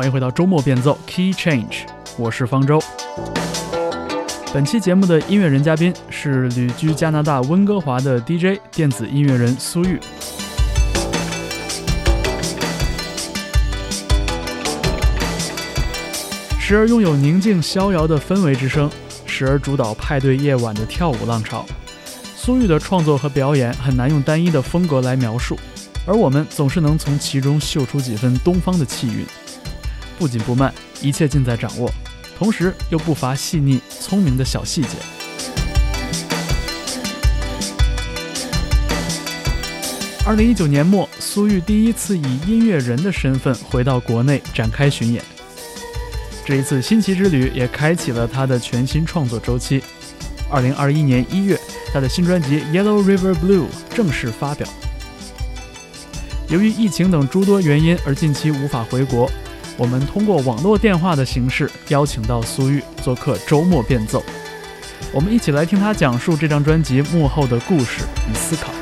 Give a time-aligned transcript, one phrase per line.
[0.00, 1.82] 欢迎回到周末变奏 Key Change，
[2.16, 2.80] 我是方舟。
[4.50, 10.00] 本期节目的音乐人嘉宾是旅居加拿大温哥华的 DJ 电子音乐人苏玉。
[16.58, 18.90] 时而拥有宁静逍遥的氛围之声，
[19.26, 21.66] 时而主导派对夜晚的跳舞浪潮。
[22.34, 25.58] 苏玉的创作和表演很难用单一的风格来描述，
[26.06, 29.26] 而我们总是能从其中嗅出几分东方的气韵。
[30.20, 30.70] 不紧不慢，
[31.00, 31.90] 一切尽在掌握，
[32.36, 34.88] 同时又不乏细腻聪明的小细节。
[40.26, 45.24] 二零一九年末，苏玉第一次以音乐人的身份回到国内展开巡演。
[46.44, 49.82] 这一次新奇之旅也开启了他的全新创作周期。
[50.50, 51.58] 二零二一年一月，
[51.94, 53.62] 他的新专辑《Yellow River Blue》
[53.94, 54.68] 正式发表。
[56.50, 59.30] 由于疫情等诸多原因而近期无法回国，
[59.80, 64.22] 我们通过网络电话的形式邀请到苏玉做客周末变奏。
[65.10, 68.79] 我们一起来听他讲述这张专辑幕后的故事与思考。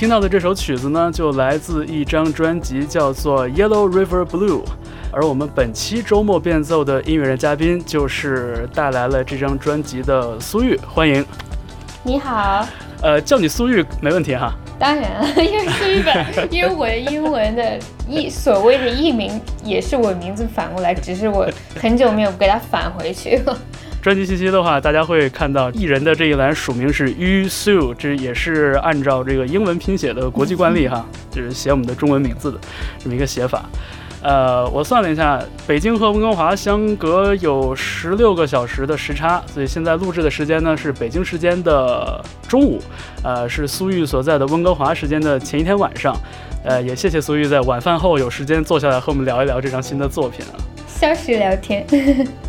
[0.00, 4.62] 听到的这首曲子呢，就来自一张专辑，叫做《Yellow River Blue》。
[5.12, 11.22] 而我们本期周末变奏的音乐人嘉宾，就是带来了这张专辑的苏玉，欢迎。
[12.02, 12.66] 你好。
[13.02, 14.54] 呃，叫你苏玉没问题哈。
[14.78, 17.78] 当然了，因为苏玉本，因为我的英文的
[18.08, 21.46] 译所谓的译名也是我名字反过来，只是我
[21.78, 23.54] 很久没有给它返回去了。
[24.02, 32.58] 专辑信息的话，大家会看到艺人的这一栏署名是 Yu Su，这也是按照这个英文拼写的国际惯例哈，就是写我们的中文名字的
[32.98, 33.62] 这么一个写法。
[34.22, 42.80] 呃，我算了一下，北京和温哥华相隔有十六个小时的时差，所以现在录制的时间呢是北京时间的中午，
[43.22, 46.16] 呃，是苏玉所在的温哥华时间的前一天晚上。
[46.64, 50.56] 呃，也谢谢苏玉在晚饭后有时间坐下来和我们聊一聊这张新的作品啊。
[50.86, 51.86] 消失聊天。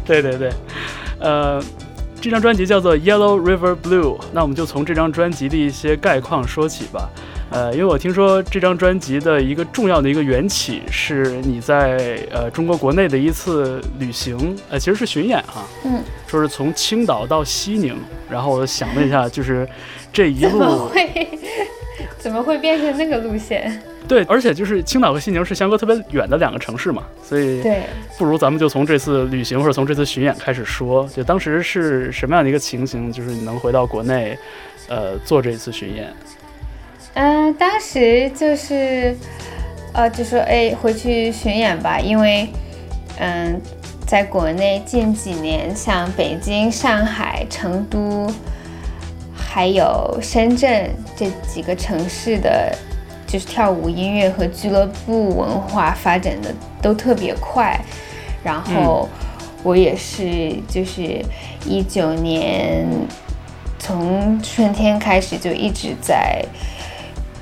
[0.05, 0.49] 对对对。
[1.21, 1.63] 呃，
[2.19, 7.09] 这张专辑叫做《Yellow River Blue》，那我们就从这张专辑的一些概况说起吧。
[7.51, 15.63] 呃，因为我听说这张专辑的一个重要的一个缘起是你在呃中国国内的一次旅行，呃，其实是巡演哈。
[15.83, 16.01] 嗯。
[16.27, 17.97] 说是从青岛到西宁，
[18.29, 19.67] 然后我想了一下，就是
[20.13, 21.29] 这一路 怎么会
[22.17, 23.83] 怎么会变成那个路线？
[24.11, 27.83] 对，而且就是青岛和西宁是相隔特别远的两个城市嘛，所以对，
[28.17, 34.37] 不如咱们就从这次旅行或者从这次巡演开始说，就当时是什么样的一个情形，就是你能回到国内，
[34.89, 36.13] 呃，做这一次巡演。
[37.13, 39.15] 嗯，当时就是，
[39.93, 42.49] 呃，就说哎，回去巡演吧，因为
[43.17, 43.61] 嗯，
[44.05, 48.29] 在国内近几年，像北京、上海、成都，
[49.33, 52.77] 还有深圳这几个城市的。
[53.31, 57.79] 就是跳舞音乐和俱乐部文化发展的都特别快，
[58.43, 59.07] 然后
[59.63, 61.23] 我也是，就是
[61.65, 62.85] 一九年
[63.79, 66.43] 从春天开始就一直在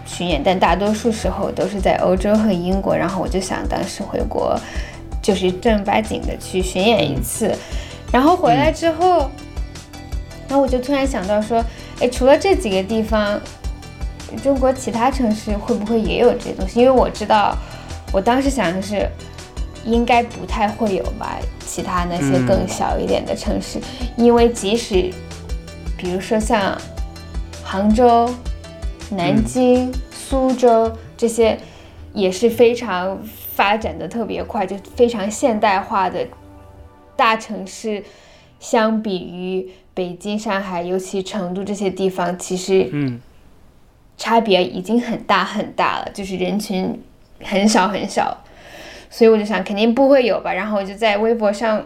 [0.06, 2.96] 巡演，但大多数时候都是在欧洲和英国。
[2.96, 4.56] 然后我就想，当时回国
[5.24, 7.52] 就是正儿八经的去巡演一次。
[8.12, 9.28] 然后回来之后，
[10.48, 11.66] 然后我就突然想到说，
[12.00, 13.42] 哎，除了这几个地方。
[14.38, 16.80] 中国其他城市会不会也有这些东西？
[16.80, 17.58] 因为我知道，
[18.12, 19.10] 我当时想的是，
[19.86, 21.38] 应该不太会有吧。
[21.66, 23.80] 其他那些更小一点的城市，
[24.18, 25.12] 因为即使，
[25.96, 26.76] 比如说像
[27.64, 28.28] 杭州、
[29.12, 31.56] 南京、苏州这些，
[32.12, 33.20] 也是非常
[33.54, 36.28] 发展的特别快，就非常现代化的
[37.16, 38.04] 大城市，
[38.60, 43.22] 相比于北京、上海，尤其成都这些地方，其实嗯。
[44.20, 47.02] 差别已经很大很大了，就是人群
[47.42, 48.38] 很少很少，
[49.10, 50.54] 所以我就想肯定不会有吧。
[50.54, 51.86] 然后我就在微博上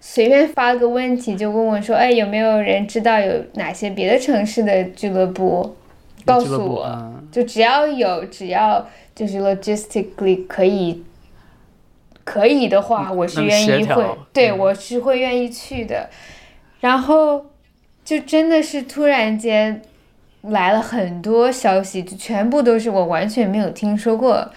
[0.00, 5.76] 随便发了个问题，就问我说：“哎，有没有人知道有哪些别的城市的俱乐部？
[6.24, 8.84] 告诉我，就只要有，只要
[9.14, 11.04] 就是 logistically 可以
[12.24, 16.10] 可以的话，我是愿意会，对我是会愿意去的。
[16.80, 17.46] 然后
[18.04, 19.80] 就真的是突然间。
[20.42, 24.50] 来了很多消息，就全部都是我完全没有听说过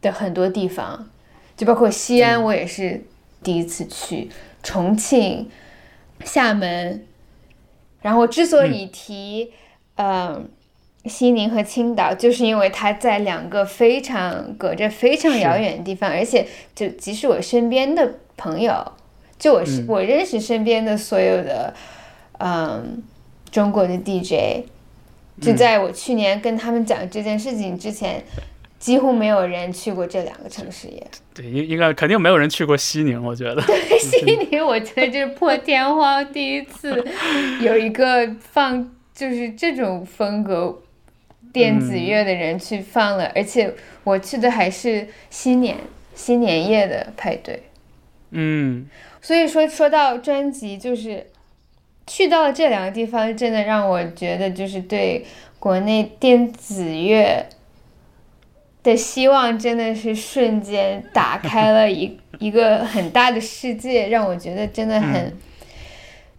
[0.00, 1.08] 的很多地方，
[1.56, 3.04] 就包括西安，我也是
[3.42, 4.30] 第一次去，
[4.62, 5.50] 重庆，
[6.24, 7.04] 厦门。
[8.02, 9.50] 然后之所以提，
[9.96, 10.48] 嗯，
[11.06, 18.92] 西宁和青岛，就是因为它在两个非常隔着非常遥远的地方，而且就即使我身边的朋友，
[19.36, 21.74] 就我是我认识身边的所有的，
[22.38, 23.02] 嗯，
[23.50, 24.68] 中国的 DJ，
[25.40, 28.22] 就在我去年跟他们讲这件事情之前。
[28.78, 31.06] 几乎没有人去过这两个城市耶。
[31.34, 33.60] 对，应应该肯定没有人去过西宁，我觉得。
[33.62, 37.02] 对， 西宁我觉得就是破天荒第一次
[37.62, 40.82] 有一个放就是这种风格
[41.54, 43.74] 电子乐的人去放了，而且
[44.04, 45.78] 我去的还是新年
[46.14, 47.62] 新年夜的派对。
[48.32, 48.86] 嗯。
[49.22, 51.26] 所以说说到专辑，就是
[52.06, 55.24] 去到了这两个地方，真的让我觉得就是对
[55.58, 57.46] 国内电子乐。
[58.82, 65.36] 的希望真的是瞬间打开了一 一个很大的世界，让我觉得真的很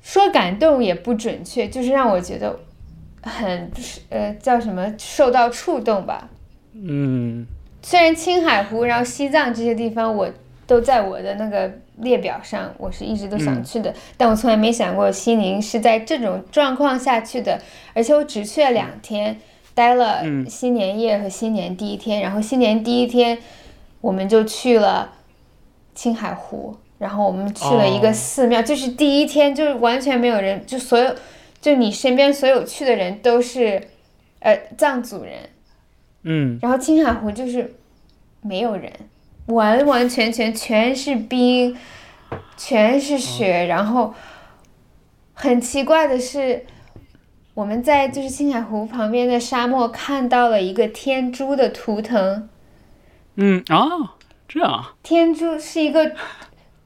[0.02, 2.58] 说感动也不准确，就是让我觉得
[3.22, 3.70] 很
[4.10, 6.30] 呃叫什么受到触动吧。
[6.72, 7.46] 嗯，
[7.82, 10.32] 虽然青海湖，然后西藏这些地方我
[10.66, 17.62] 都在我的那个列表上，我是一直都想去的，但我从来没想过西宁是在这种状况下去的，
[17.94, 19.40] 而且我只去了两天。
[19.74, 23.38] 待了新年夜和新年第一天，然后新年第一天，
[24.02, 25.14] 我们就去了
[25.94, 31.14] 青海湖，然后我们去了一个寺庙，就是第一天就是完全没有人，就所有，
[31.62, 33.90] 就你身边所有去的人都是，
[34.40, 35.34] 呃，藏族人，
[36.24, 37.76] 嗯，然后青海湖就是
[38.42, 38.92] 没有人，
[39.48, 41.76] 完完全全全是冰，
[42.56, 44.14] 全是雪，然后
[45.34, 46.66] 很奇怪的是。
[47.54, 52.48] 我们在就是青海湖旁边的沙漠看到了一个天珠的图腾。
[53.34, 54.14] 嗯啊，
[54.48, 54.86] 这样。
[55.02, 56.12] 天珠是一个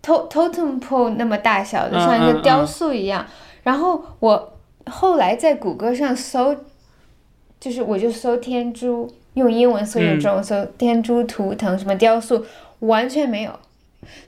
[0.02, 3.26] totem pole 那么大小的，像一个雕塑一样。
[3.64, 4.54] 然后我
[4.86, 6.56] 后来在谷歌上搜，
[7.60, 12.46] 就是我就搜天珠，用英文搜用中文搜天珠图腾什么雕塑，
[12.80, 13.60] 完全没有。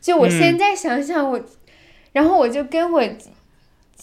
[0.01, 1.39] 就我现在想想我，
[2.11, 3.03] 然后我就跟我。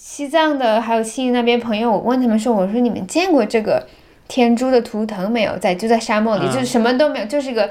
[0.02, 3.86] 西藏的还有西宁那边朋友，我问他们说：“我说你们见过这个
[4.28, 5.58] 天珠的图腾没有？
[5.58, 7.68] 在就在沙漠里，就是什么都没有，就是一个，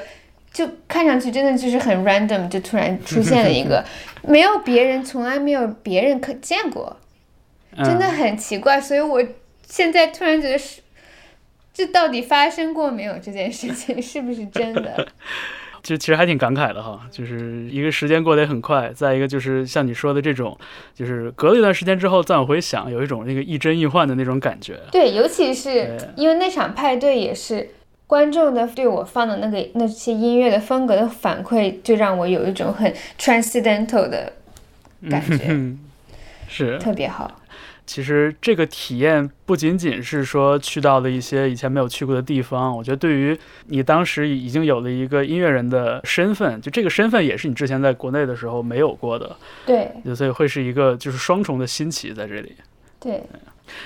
[0.54, 3.84] 就看上去真的就是很 random，就突然出现了一个，
[4.22, 6.96] 没有别人，从来没有别人可见过，
[7.78, 8.80] 真的很奇怪。
[8.80, 9.20] 所以我
[9.68, 10.82] 现在突然觉得是，
[11.80, 15.08] 这到底发生过没有这件事情， 是不是真的？”
[15.82, 20.56] 就其实还挺感慨的哈，就是一个时间过得也很快，再一个就是像你说的这种，
[20.94, 24.78] 就是隔了一段时间之后再往回想，有一种那个亦真亦幻的那种感觉。
[24.92, 27.70] 对，尤其是因为那场派对也是
[28.08, 34.34] 观众的对我放的那个那些音乐的风格的反馈，就让我有一种很 transcendental 的
[35.10, 35.78] 感觉，
[36.50, 37.39] 是特别好。
[37.90, 49.36] 其实这个体验不仅仅是说去到了一些以前没有去过的地方，我觉得对于你当时已经有了一个音乐人的身份，就这个身份也是你之前在国内的时候没有过的。
[49.66, 52.54] 对，所以会是一个就是双重的新奇在这里。
[53.00, 53.24] 对，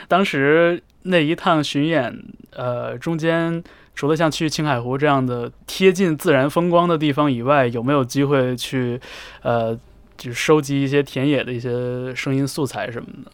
[0.10, 2.14] 当时那一趟巡演，
[2.50, 3.64] 呃，中间
[3.96, 9.00] 除了像去青海湖这样的贴近自然风光的地方以外，有没有机会去，
[9.44, 9.74] 呃，
[10.18, 13.32] 就是收集一些田野的一些声音素材什么的？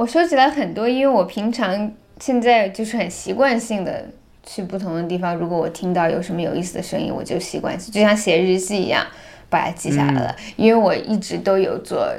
[0.00, 4.02] 我收集了很多，因为我平常现在就是很习惯性的
[4.42, 5.36] 去不同的地方。
[5.36, 9.06] 如果我听到有什么有意思的声音，我就习惯性就像写日记一样
[9.50, 10.34] 把它记下来了。
[10.56, 12.10] 因为我一直都有做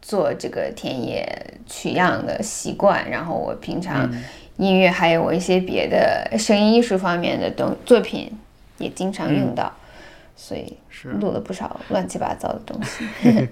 [0.00, 1.28] 做这个田野
[1.66, 4.10] 取样的习惯，然后我平常
[4.56, 8.32] 音乐还有我一些别的声音艺术方面的东作品
[8.78, 9.70] 也经常用到，
[10.34, 10.78] 所以
[11.20, 13.04] 录了不少乱七八糟的东西。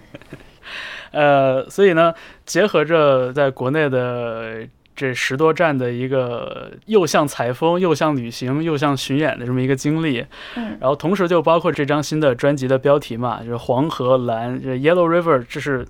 [1.14, 2.12] 呃，所以呢，
[2.44, 15.86] 结合着在国内的这十多站的一个又像采风又像旅行又像巡演的这么一个经历，嗯，然后同时就包括这张新的专辑的标题嘛，就是黄河蓝，这 Yellow River，这是。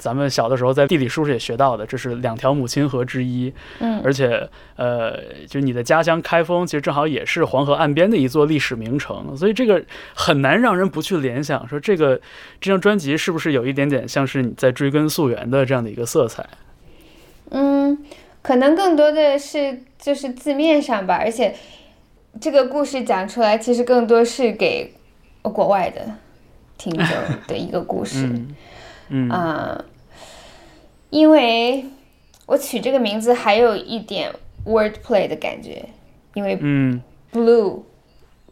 [0.00, 3.52] 咱们小的时候在地理书上也学到的，这是两条母亲河之一。
[3.80, 5.14] 嗯，而且，呃，
[5.46, 12.18] 就你的家乡开封，其实正好也是黄河岸边的一座历史名城，所以这个很难让人不去联想，说这个
[12.58, 16.48] 这张专辑是不是有一点点像是你在追根溯源的这样的一个色彩？
[17.50, 17.98] 嗯，
[18.40, 21.54] 可能更多的是就是字面上吧，而且
[22.40, 24.94] 这个故事讲出来，其实更多是给
[25.42, 26.14] 国外的
[26.78, 27.06] 听众
[27.46, 28.26] 的一个故事。
[29.12, 29.84] 嗯啊，
[31.10, 31.84] 因为
[32.46, 34.32] 我取这个名字还有一点
[34.64, 35.84] wordplay 的感觉，
[36.34, 37.02] 因为嗯
[37.32, 37.80] ，blue，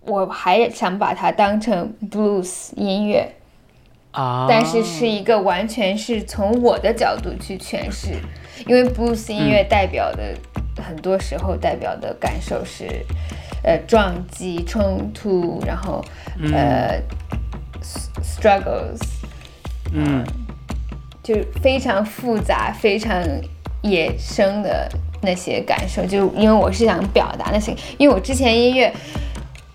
[0.03, 3.33] 我还想把它当成 blues 音乐，
[4.13, 8.11] 啊，但是是一个完全是从我的角度去诠释，
[8.67, 10.35] 因为 blues 音乐代表的、
[10.83, 13.05] 很多时候代表的感受是，
[13.63, 16.05] 呃，撞击、冲突，然后
[16.53, 17.03] 呃
[18.23, 19.01] ，struggles，
[19.93, 20.25] 嗯，
[21.29, 23.23] 就是非常复杂、非常
[23.83, 24.89] 野生的
[25.21, 28.91] 那些感受，就因为我是想表达那些，因为我之前音乐。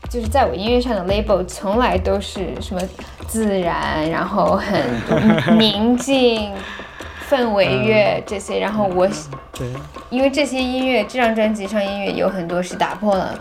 [0.09, 2.81] 就是在我音乐上的 label 从来都是什么
[3.27, 6.51] 自然，然后很宁静
[7.27, 9.07] 氛围乐这些，然后我
[9.51, 9.67] 对，
[10.11, 13.33] 因为这些音乐这张专辑上音乐有很多是打破了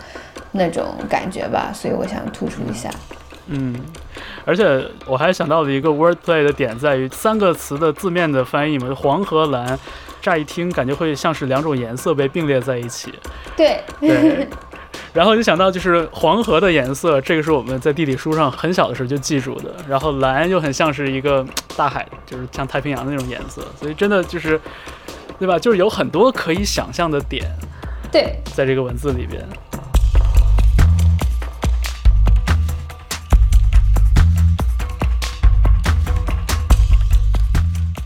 [0.53, 2.89] 那种感觉吧，所以我想突出一下。
[3.47, 3.75] 嗯，
[4.45, 9.77] 而且我还想到了一个 wordplay 的点，在于三个词的字面的翻译嘛，黄和蓝，
[10.21, 13.13] 乍一听感觉会像是两种颜色被并列在一起。
[13.55, 13.81] 对。
[13.99, 14.47] 对。
[15.13, 19.71] 然后就想到，就是黄河的颜色，这个是我们在地理书上很小的时候就记住的。
[19.87, 21.45] 然后蓝又很像是一个
[21.77, 24.59] 大海，就是像太平洋的那种颜色，所以真的就是，
[25.37, 25.59] 对吧？
[25.59, 27.45] 就是有很多可以想象的点，
[28.11, 29.47] 对，在这个文字里边。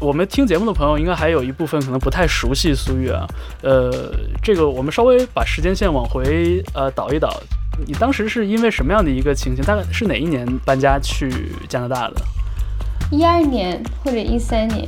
[0.07, 3.27] 我们听节目的朋友，应该还有一部分可能不太熟悉苏玉啊。
[3.61, 3.91] 呃，
[4.41, 7.29] 这个我们稍微把时间线往回呃倒一倒，
[7.85, 9.61] 你当时是因为什么样的一个情形？
[9.65, 11.29] 大概是哪一年搬家去
[11.67, 12.21] 加拿大的？
[13.11, 14.87] 一二年或者一三年，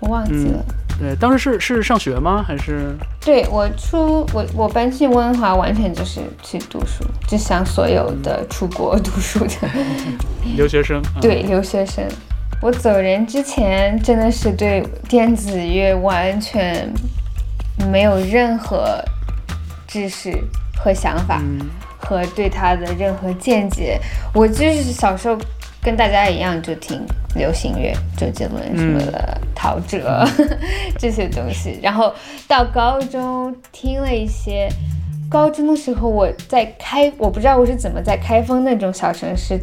[0.00, 0.64] 我忘记了。
[0.98, 2.42] 对，当时是是上学吗？
[2.44, 2.96] 还是？
[3.20, 9.68] 对我出我我搬去温华，完全就是去读书，就像所有的出国读书的
[10.56, 11.00] 留学生。
[11.20, 12.04] 对，留学生。
[12.60, 16.92] 我走人之前，真的是对电子乐完全
[17.90, 19.00] 没有任何
[19.86, 20.36] 知识
[20.76, 21.40] 和想法，
[21.98, 24.00] 和对它的任何见解。
[24.34, 25.38] 我就是小时候
[25.80, 27.00] 跟大家一样，就听
[27.36, 30.02] 流行乐，周杰伦什么的，陶喆
[30.98, 31.78] 这些东西。
[31.80, 32.12] 然后
[32.48, 34.68] 到高中听了一些，
[35.30, 39.60] 高中的时候我在开，我不知道我是怎么在开封那种小城市。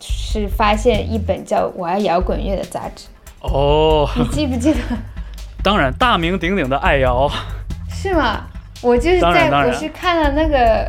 [0.00, 3.06] 是发现一本叫《我爱摇滚乐》的杂志
[3.40, 4.78] 哦，你记不记得？
[5.62, 7.30] 当然，大名鼎鼎的爱摇
[7.88, 8.44] 是吗？
[8.82, 10.86] 我就是在我是看了那个，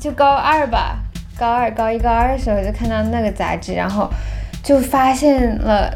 [0.00, 0.98] 就高二吧，
[1.38, 4.10] 高二、高一、高二的时候就看到那个杂志，然后
[4.62, 5.90] 就发现了，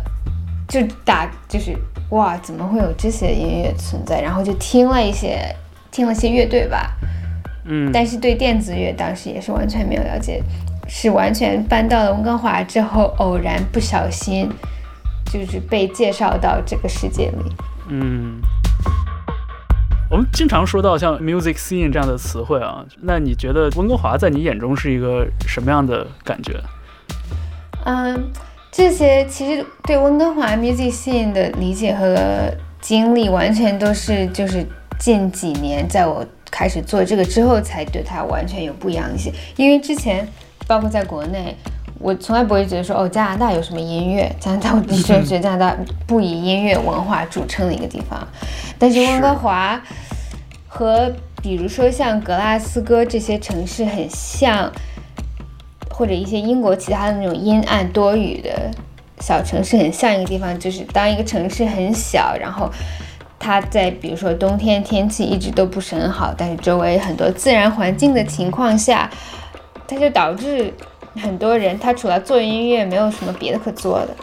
[0.69, 1.77] 就打就是
[2.11, 4.21] 哇，怎么会有这些音乐存在？
[4.21, 5.55] 然后就听了一些，
[5.91, 6.93] 听了些乐队吧，
[7.65, 10.43] 嗯，但是对电子乐当时也是完全没有了解。
[10.89, 14.51] 是完全搬到了温哥华之后，偶然不小心，
[15.31, 17.53] 就是被介绍到这个世界里。
[17.89, 18.41] 嗯，
[20.11, 26.59] 我们经常说到像 music scene 这样的词汇啊，那你觉得温哥华在你眼中是一个什么样的感觉？
[27.85, 28.31] 嗯，
[28.73, 34.67] 这些其实对温哥华 music scene 的理解和经历，完全都是就是
[34.99, 40.27] 近几年在我开始做这个之后，才对它完全有不一样一些，因为之前。
[40.69, 41.57] 包括在国内，
[41.99, 44.31] 我从来不会觉得说哦，加拿大有什么音乐？
[44.39, 48.29] 加拿大，我的确觉得加拿大不以音乐文化著称的一个地方。
[48.79, 49.83] 但是温哥华
[50.69, 51.11] 和
[51.43, 54.71] 比如说像格拉斯哥这些城市很像，
[55.91, 58.71] 或者一些英国其他的那种阴暗多雨的
[59.21, 62.71] 小城市很像一个地方，就是当一个城市很小，然后
[63.39, 69.11] 它在比如说冬天天气一直都不是很好，但是周围很多自然环境的情况下。
[69.89, 70.73] 它就导致
[71.15, 74.15] 很多人，他除了做音乐，没有什么别的可做的，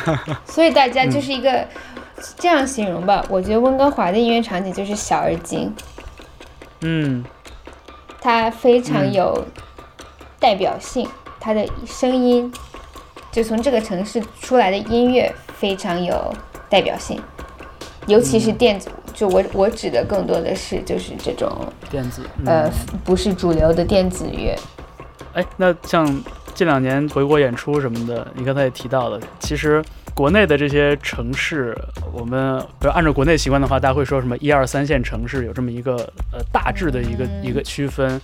[0.46, 1.64] 所以大家就是一个
[2.38, 3.22] 这样形容吧。
[3.28, 5.72] 我觉得温哥华的音乐场景就是小而精，
[6.80, 7.22] 嗯，
[8.22, 9.46] 它非常有
[10.40, 11.06] 代表性，
[11.38, 12.50] 它的声音
[13.30, 16.34] 就从这个城市出来的音乐非常有
[16.70, 17.20] 代表性，
[18.06, 21.50] 尤其是电子，就我我指的更多的是就是这种
[21.90, 22.68] 电子，呃，
[23.04, 24.56] 不是主流的电子乐。
[25.34, 26.06] 哎，那像
[26.54, 29.82] 近两年回国演出什么的，你刚才也提到了，其实
[30.14, 31.76] 国内的这些城市，
[32.12, 35.94] 我们比如按照国内习惯的话，大家会说什么一二三线城市有这么一个
[36.30, 38.20] 呃大致的一个一个区分。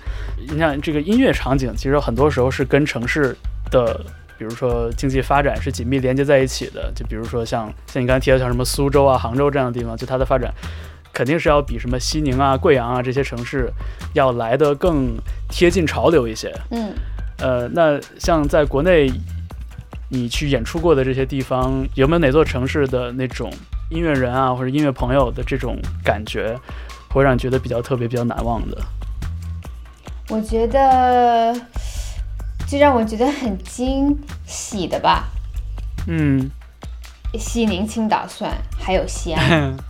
[0.50, 3.34] 你像这个音乐场景，其实很多时候是跟城市
[3.70, 3.98] 的，
[4.36, 6.92] 比如说经济发展是紧密连接在一起的。
[6.94, 10.52] 就比如说像像你刚才提到像什么苏州啊、杭州这样的地方，就它的发展。
[11.18, 13.68] 肯定是要比什么西宁啊、贵阳啊这些城市
[14.12, 15.16] 要来的更
[15.48, 16.54] 贴近潮流一些。
[16.70, 16.94] 嗯，
[17.38, 19.10] 呃，那像在国内，
[20.10, 23.50] 你去演出过的这些地方，有没有哪座城市的那种
[23.90, 26.56] 音乐人啊或者音乐朋友的这种感觉，
[27.08, 28.78] 会让你觉得比较特别、比较难忘的？
[30.28, 31.52] 我觉得，
[32.68, 35.25] 最让我觉得很惊喜的吧，
[36.06, 36.48] 嗯，
[37.37, 39.76] 西宁、青岛算，还有西安。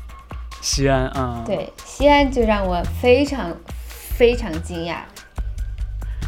[0.61, 4.97] 西安啊，对，西安就让我非常非常惊讶，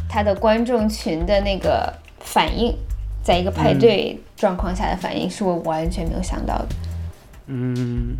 [0.08, 2.74] 他的观众群的那个反应，
[3.22, 6.68] 在一个派对状况下的反应，是我完全没有想到的。
[7.46, 8.16] 嗯，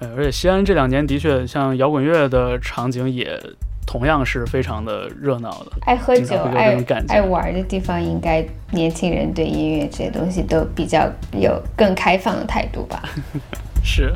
[0.00, 3.40] 而且西安这两年的确像摇滚乐的场景也
[3.86, 6.76] 同样是非常的热闹的，爱喝酒、爱
[7.08, 13.02] 爱玩的地方，应该年轻人对音乐这些东西都比较有更开放的态度吧？
[13.84, 14.12] 是。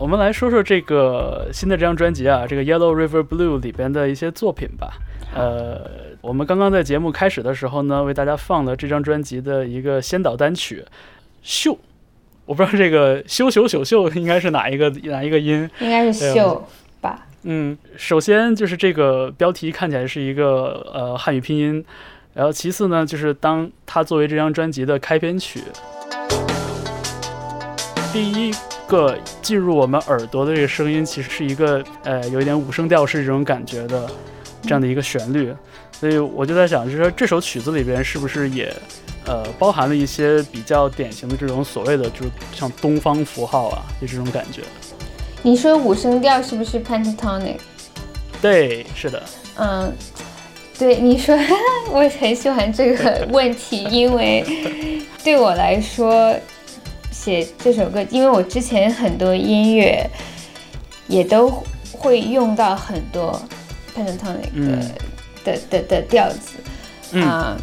[0.00, 4.94] 我们来说说这个新的这张专辑啊，这个《Yellow River Blue》里边的一些作品吧。
[5.34, 5.78] 呃，
[6.22, 10.82] 我们刚刚在节目开始的时候呢，为大家放了这张专辑的一个先导单曲
[11.42, 11.72] 《秀》。
[12.46, 15.68] 我不知道这个“修修秀秀”应该是哪一个哪一个音？
[15.80, 16.66] 应该是“秀”
[17.02, 17.26] 吧。
[17.42, 21.84] 嗯，首先就是这个标题看起来是一个呃汉语拼音，
[22.32, 25.60] 然后其次呢，就是当它作为这张专辑的开篇曲，
[28.14, 28.50] 第一。
[28.90, 34.10] 个进入我们耳朵的这个声音，其实是一个呃，有一点五声调式这种感觉的
[34.62, 35.54] 这样的一个旋律，
[35.92, 38.74] 所以我就在想，就是说这首曲子里边是不是也
[39.24, 44.62] 呃包含了一些比较典型的这种所谓的就是像东方符号啊，就这种感觉。
[45.42, 47.58] 你说五声调是不是 pentatonic？
[48.42, 49.22] 对，是的。
[49.56, 49.92] 嗯，
[50.76, 51.38] 对，你说
[51.92, 54.44] 我很喜欢这个问题，因为
[55.22, 56.34] 对我来说。
[57.22, 60.08] 写这首歌，因为我之前很多音乐
[61.06, 61.52] 也都
[61.92, 63.38] 会用到很多
[63.94, 64.80] pentatonic 的
[65.44, 67.54] 的的的调子啊，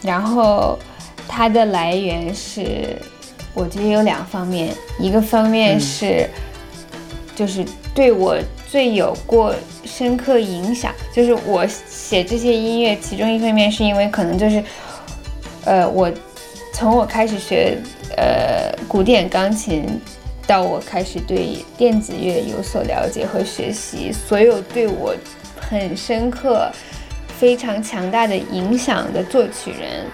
[0.00, 0.78] 然后
[1.26, 2.96] 它的来源是，
[3.52, 6.30] 我觉得有两方面，一个方面是
[7.34, 8.38] 就是对我
[8.70, 9.52] 最有过
[9.84, 14.62] 深刻影响，就是我写这些音乐，其中一方面是因为可能就是
[15.64, 16.08] 呃我
[16.74, 17.78] 从我开始学。
[18.16, 20.00] 呃，古典钢琴
[20.46, 25.12] 到我开始对电子乐有所了解和学习，所有对我
[25.60, 26.70] 很深刻、
[27.36, 30.06] 非常强大的影响的作曲人，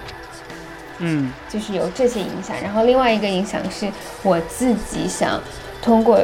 [1.00, 2.56] 嗯，就是有这些影响。
[2.62, 3.86] 然后另外一个影响是
[4.22, 5.38] 我自己想
[5.82, 6.18] 通过，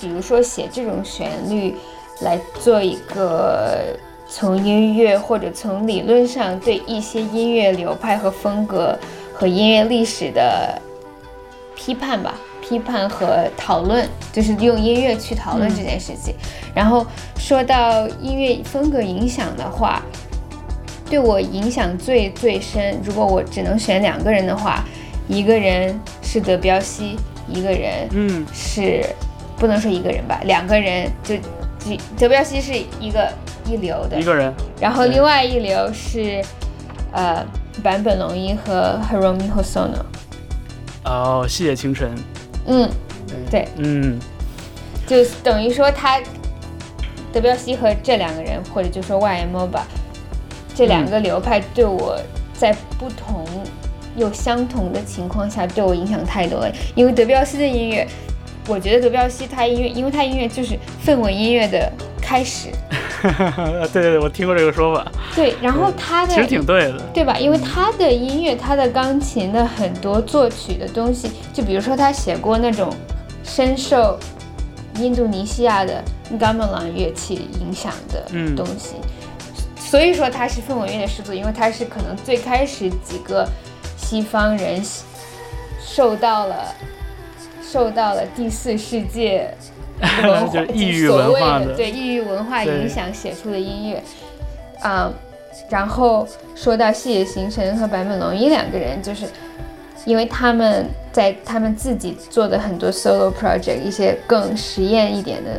[0.00, 1.76] 比如说写这种旋律
[2.22, 3.94] 来做一个
[4.28, 8.98] 从音乐或者从理论上对一些音乐流派和风格。
[9.36, 10.80] 和音乐历史的
[11.74, 16.32] 批判吧，批判和讨论，就是用音乐去讨论这件事情。
[16.72, 17.04] 然后
[17.36, 20.00] 说到音乐风格影响的话，
[21.10, 24.84] 对我影响最最深，如果我只能选两个人的话，
[25.26, 27.16] 一个人是德彪西，
[27.48, 29.04] 一个人嗯是
[29.56, 31.34] 不能说一个人吧，两个人就
[32.18, 33.28] 德彪西是一个
[33.66, 36.42] 一流的一个人，然后另外一流是
[37.12, 37.44] 呃。
[37.82, 40.04] 坂本龙一和 Hiromi Hosono，
[41.04, 42.08] 哦，细野晴臣，
[42.66, 42.88] 嗯，
[43.50, 44.16] 对，嗯，
[45.08, 46.20] 就等于说他
[47.32, 49.88] 德彪西和这两个人，或者就说 YMO 吧，
[50.72, 52.16] 这两个流派对我
[52.54, 53.44] 在不同
[54.16, 58.06] 又相同的情况下对我影响太多了，因为德彪西的音乐。
[58.66, 62.68] 我觉得德彪西他音乐，因为他音乐就是氛围音乐的开始。
[63.22, 65.10] 对 对对，我听过这个说法。
[65.34, 67.38] 对，然后他的其实挺对的，对吧？
[67.38, 72.90] 因为他的音乐，他的钢琴的很多作曲的东西，就比如说他写过那种
[73.42, 74.18] 深受
[74.98, 76.02] 印度尼西亚的
[76.38, 78.24] gamelan 乐器影响的
[78.54, 78.96] 东西，
[79.78, 83.46] 所以说他是氛围乐的始祖，因为他是可能最开始几个
[83.96, 84.82] 西方人
[85.80, 86.74] 受到了。
[87.74, 89.52] 受到了第四世界
[90.22, 94.00] 文化，异域文化的对异域文化影响写出的音乐，
[94.80, 95.12] 啊，
[95.68, 99.26] 然后说到细野行成和坂本龙一两个人，就是
[100.04, 105.50] 因为他们在他们自己做的很多 solo project，一些更实验一点的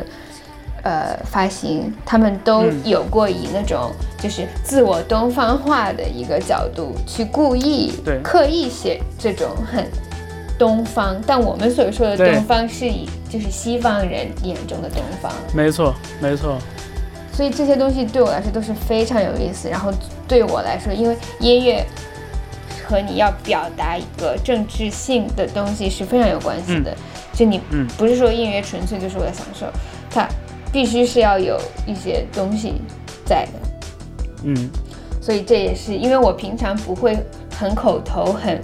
[0.84, 7.92] 呃发行，他们都有过以那种就是自我东方化的一个角度去故意
[8.24, 9.86] 刻意写这种很。
[10.58, 16.58] 东方，但我们所说的东方是以就是西方人眼中的东方，没错没错。
[17.32, 19.68] 所以这些东西对我来说都是非常有意思。
[19.68, 19.92] 然后
[20.26, 21.84] 对我来说，因为音乐
[22.86, 26.96] 和你要表达一个政治性的东西是非常有关系的。
[27.34, 27.60] 就你
[27.98, 29.66] 不是说音乐纯粹就是为了享受，
[30.10, 30.26] 它
[30.72, 32.80] 必须是要有一些东西
[33.26, 33.52] 在的。
[34.44, 34.70] 嗯，
[35.20, 37.18] 所以这也是因为我平常不会
[37.58, 38.58] 很口头很。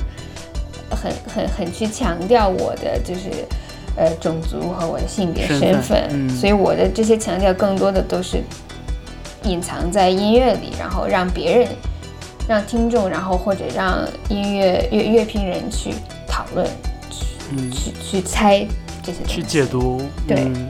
[0.94, 3.30] 很很很去强调我的就是
[3.96, 6.28] 呃种族和我的性别身身份嗯。
[6.30, 8.42] 所以我的这些强调更多的都是
[9.44, 11.68] 隐藏在音乐里，然后让别人、
[12.48, 15.90] 让听众，然后或者让音乐乐乐评人去
[16.28, 16.66] 讨论、
[17.50, 18.64] 嗯，去去猜
[19.02, 19.34] 这些东西。
[19.34, 20.44] 去解读，对。
[20.44, 20.68] 嗯，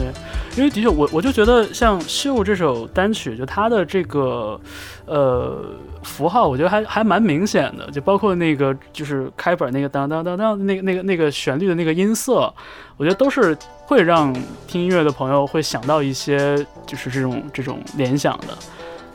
[0.00, 0.12] 对，
[0.56, 4.58] 因为的确，我我就觉得像《秀》这首单曲，就它的这个
[5.04, 5.62] 呃
[6.02, 12.52] 符号，我觉得还还蛮明显的，就包括那个就是开本那个当当当当那个那个那个旋律的那个音色，
[12.96, 14.32] 我觉得都是会让
[14.66, 18.56] 听音乐的朋友会想到一些就是这种这种联想的。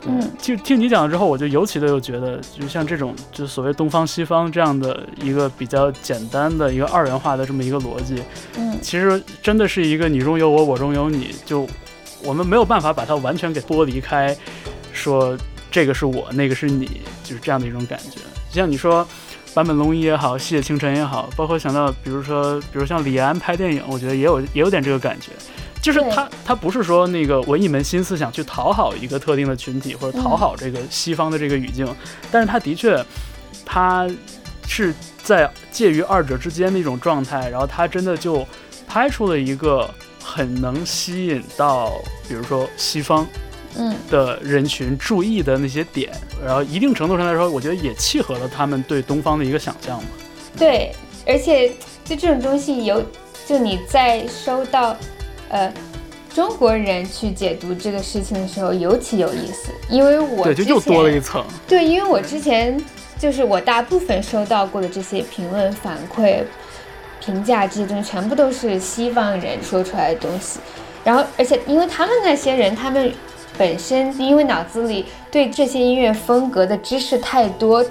[0.08, 8.22] 嗯就听你讲了之后，我就尤其的又觉得，就像这种就所谓东方西方这样的一个比较简单的一个二元化的这么一个逻辑，
[8.56, 11.66] 嗯其实真的是一个你中有我，我中有你，就
[12.22, 14.36] 我们没有办法把它完全给剥离开，
[14.92, 15.36] 说
[15.70, 18.20] 这个是我，那个是你，就是这样的一种感觉。
[18.50, 19.06] 像你说
[19.52, 25.30] 坂本龙一也好，细野晴臣也好，包括想到比如说，比如像李安拍电影，我觉得也有也有点这个感觉。
[25.86, 31.86] 就是他，他不是说那个我一门心思想去讨好一个特定的群体，或者讨嗯好这个西方的这个语境，
[32.28, 33.00] 但是他的确，
[33.64, 34.04] 他
[34.66, 38.44] 是在介于二者之间的一种状态，然后他真的就
[38.88, 39.88] 拍出了一个
[40.20, 41.92] 很能吸引到，
[42.28, 43.24] 比如说西方
[43.76, 46.12] 嗯的人群注意的那些点，
[46.44, 50.08] 然后一定程度上来说，我觉得也契合了他们对东方的一个想象嘛。
[50.58, 50.92] 对，
[51.24, 51.68] 而且
[52.04, 53.00] 就这种东西有，
[53.46, 54.96] 就你在收到，
[55.48, 55.72] 呃，
[56.34, 61.44] 中国人去解读这个事情的时候，尤其有意思，因为我对，就又多了一层。
[61.66, 62.78] 对，因为我之前
[63.18, 66.42] 就是我大部分收到过的这些评论反馈、
[67.20, 70.60] 评价这些东西，全部都是西方人说出来的东西。
[71.02, 73.12] 然后，而且因为他们那些人，他们
[73.56, 77.84] 本身因为脑子里对这些音乐风格的知识太多，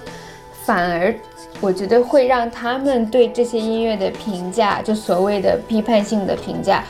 [0.65, 1.15] 反而
[1.61, 6.83] 我觉得会让他们对这些音乐的评价，就所谓的批判性的评价，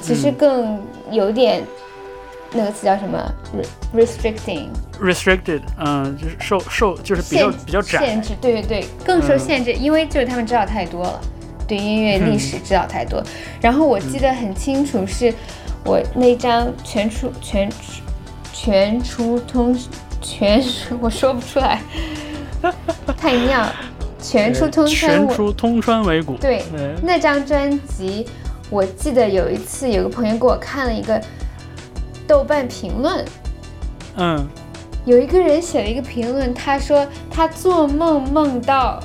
[0.00, 1.62] 其实嗯更有点。
[2.52, 3.32] 那个词叫什么
[3.94, 11.20] ？re-？restricting，restricted，嗯，就是受受就是比较比较窄限，制，对对对，更受嗯限制，因为就是他们知道太多了，
[11.68, 13.22] 对音乐历史知道太多。
[13.60, 15.32] 然后我记得很清楚，是
[15.84, 17.70] 我那张全出全
[18.52, 19.78] 全出通
[20.20, 20.60] 全
[21.00, 21.80] 我说不出来，
[23.16, 23.64] 太妙，
[24.20, 26.36] 全出通川全出通川尾骨。
[26.40, 28.26] 对对，那张专辑，
[28.70, 31.20] 我记得有一次有个朋友给我看了一个
[32.26, 33.24] 豆瓣评论，
[34.16, 34.48] 嗯。
[35.06, 39.02] 有一个人写了一个评论，他说他做梦梦到，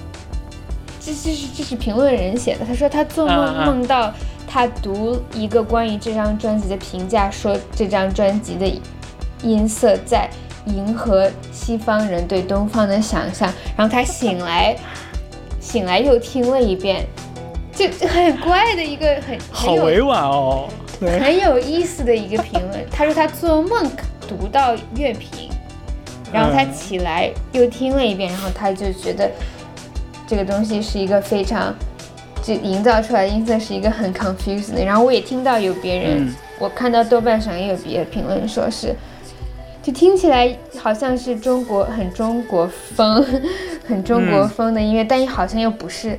[1.00, 4.14] 这这是这是评论人写的，他说他做梦梦到
[4.46, 8.82] 他读一个关于这张专辑的评价，说这张专辑的
[9.42, 10.30] 音色在
[10.66, 14.76] 迎合西方人对东方的想象，然后他醒来，
[15.62, 17.08] 醒来又听了一遍，
[17.76, 20.70] 就就很怪的一个很好委婉哦。
[21.02, 22.86] 很有意思的一个评论。
[22.90, 23.92] 他说他做梦
[24.28, 25.50] 读到乐评，
[26.32, 29.30] 然后他嗯起来又听了一遍，然后他就觉得
[30.26, 31.76] 这个东西是一个非常，
[32.42, 34.86] 就营造出来的音色是一个很 confusing 的。
[34.86, 38.96] 然后我也听到有别人，嗯我看到豆瓣上也有别的评论说是。
[39.84, 43.24] 就听起来好像是中国很中国风、
[43.86, 46.18] 很中国嗯风的音乐，但又好像又不是。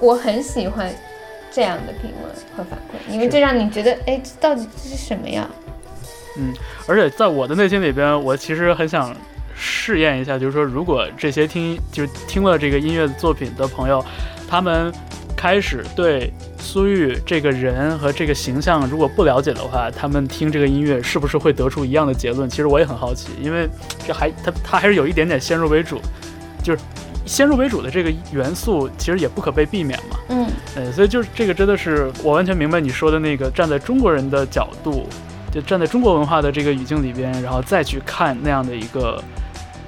[0.00, 0.92] 我很喜欢
[1.50, 5.48] 这样的评论和反馈，因为这让你觉得，哎，这到底这是什么呀？
[6.38, 6.52] 嗯
[6.86, 9.14] 而且在我的内心里边，我其实很想
[9.54, 14.02] 试验一下，就是说，如果这些听就听了这个音乐作品的朋友，
[14.48, 14.92] 他们
[15.36, 22.48] 开始对苏玉这个人和这个形象如果不了解的话，他们听这个音乐是不是会得出一样的结论？
[22.48, 23.68] 其实我也很好奇，因为
[24.06, 26.00] 这还他他还是有一点点先入为主，
[26.62, 26.82] 就是
[27.30, 30.18] 先入为主的这个元素，其实也不可被避免嘛。
[30.30, 35.06] 嗯，呃，所以就是这个真的是我完全明白你说的那个站在中国人的角度，
[35.52, 39.22] 就站在中国文化的这个语境里边，然后再去看那样的一个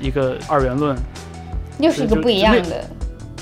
[0.01, 0.97] 一个二元论，
[1.81, 2.85] 又是一个不一样的。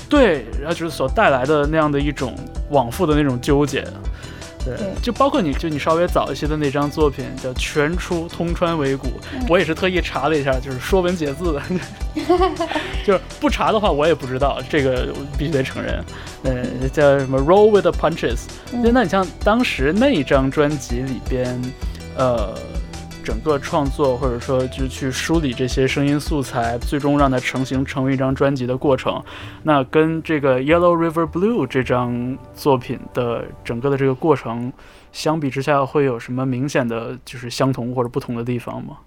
[0.09, 2.33] 对，然后就是所带来的那样的一种
[2.71, 3.85] 往复的那种纠结。
[4.65, 11.61] 对，对就包括你就你稍微早一些的那张作品叫《全出通川尾谷》，嗯我也是特意查了一下，就是说文解字的，
[13.05, 16.03] 就是不查的话我也不知道，这个我必须得承认。
[16.43, 18.39] 呃，叫什么 Roll with the Punches？、
[18.73, 21.59] 嗯那你像当时那一张专辑里边，
[22.17, 22.53] 呃，
[23.23, 29.23] 整个创作或者说就去梳理这些声音素材，最终让它成型成为一张专辑的过程，
[29.63, 34.71] 那跟这个 Yellow River Blue 这张作品的整个的这个过程
[35.11, 38.97] 相比之下，会有什么明显的就是相同或者不同的地方吗？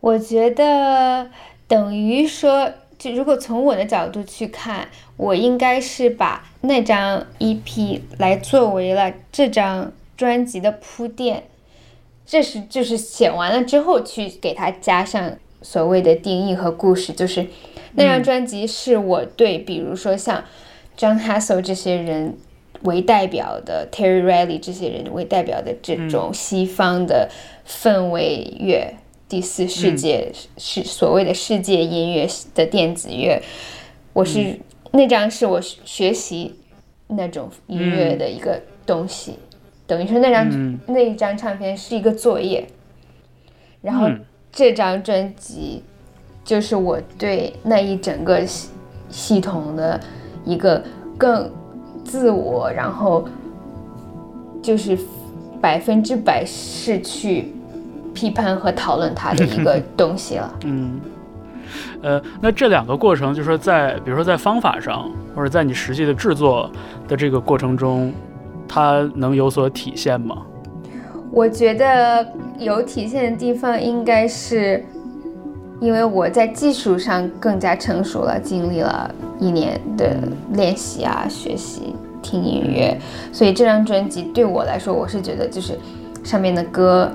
[0.00, 1.28] 我觉得
[1.66, 11.44] 等于说就如果从我的角度去看，我应该是把那张 EP 来作为了这张专辑的铺垫，
[12.26, 17.46] 这是就是写完了之后去给它加上所谓的定义和故事，就是
[17.94, 20.44] 那张专辑是我对比如说像
[20.98, 22.36] John Hassel 这些人
[22.82, 27.30] 为代表的 Terry Riley 这些人为代表的这种西方的
[27.66, 28.94] 氛围乐。
[29.28, 33.42] 第四世界是所谓的世界音乐的电子乐，
[34.12, 34.60] 我是
[34.92, 36.54] 那张是我学习
[37.08, 39.34] 那种音乐的一个东西，
[39.86, 42.66] 等于说那张那一张唱片是一个作业，
[43.82, 44.08] 然后
[44.50, 45.82] 这张专辑
[46.44, 48.70] 就是我对那一整个系
[49.08, 50.00] 系统的
[50.44, 50.82] 一个
[51.16, 51.50] 更
[52.04, 53.28] 自我，然后
[54.62, 54.98] 就是
[55.60, 57.52] 百分之百是去。
[58.16, 60.54] 批判和讨论它的一个东西了。
[60.64, 60.98] 嗯，
[62.00, 66.70] 呃，那这两个过程，就是说在比如说在方法上，或者在你实际的制作
[67.06, 68.10] 的这个过程中，
[68.68, 70.42] 它能有所体现吗？
[71.30, 72.26] 我觉得
[72.58, 74.84] 有体现的地方，应该是
[75.80, 80.16] 因为我在技术上更加成熟了，经历了一年的
[80.52, 82.96] 练习啊、学习、听音乐，
[83.32, 85.78] 所以这张专辑对我来说，我是觉得就是
[86.24, 87.10] 上面的歌。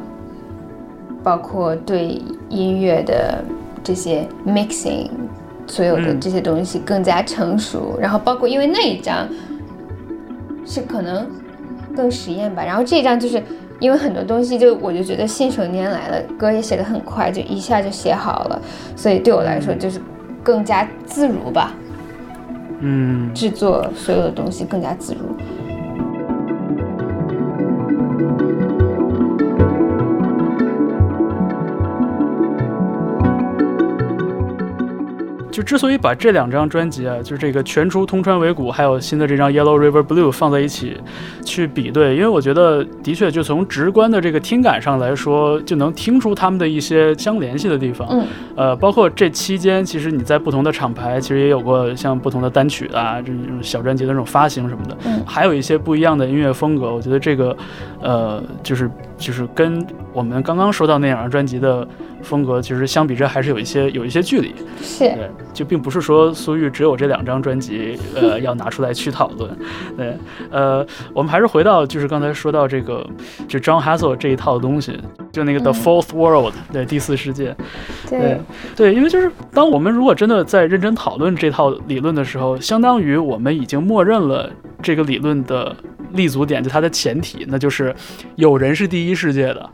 [1.23, 3.43] 包括对音乐的
[3.83, 5.07] 这些 mixing，
[5.67, 9.29] 所有的这些东西更加成熟，然后包括因为那一张
[10.65, 11.29] 是可能
[11.95, 13.41] 更实验吧，然后这一张就是
[13.79, 18.61] 因为很多东西就我就觉得信手拈来了，歌也写的很快，就一下就写好了，
[18.95, 19.99] 所以对我来说就是
[20.43, 21.73] 更加自如吧，
[22.79, 25.35] 嗯，制作所有的东西更加自如。
[35.61, 40.97] 就之所以把这两张专辑啊，就是这个全出通川尾谷，还有新的这张 Yellow River Blue 放在一起
[41.45, 48.07] 去比对，因为我觉得的确就从直观的这个听感上来说，就能听出他们的一些相联系的地方。
[48.09, 56.91] 嗯，呃，包括这期间，其实你在不同的厂牌，其实也有过像不同的单曲啊，这种小专辑的这种发行什么的，嗯，还有一些不一样的音乐风格。
[56.91, 57.55] 我觉得这个，
[58.01, 58.89] 呃，就是
[59.21, 61.87] 就是跟我们刚刚说到那两张专辑的。
[62.23, 64.99] 风格其实相比这还是有一些有一些距离，是。
[64.99, 69.49] 对，就并不是说苏玉只有这两张专辑，呃，要拿出来去讨论，
[69.97, 70.15] 对，
[70.51, 73.03] 呃，我们还是回到就是刚才说到这个，
[73.47, 74.95] 就 John Hassel 这一套东西，
[75.31, 77.55] 就那个 The Fourth World，对，第四世界，
[78.07, 78.39] 对，
[78.75, 84.47] 对，因为就是当我们如果真的在认真讨论这套理论的时候，相当于我们已经默认了
[84.83, 85.75] 这个理论的
[86.13, 87.95] 立足点，就它的前提，那就是
[88.35, 89.69] 有人是第一世界的。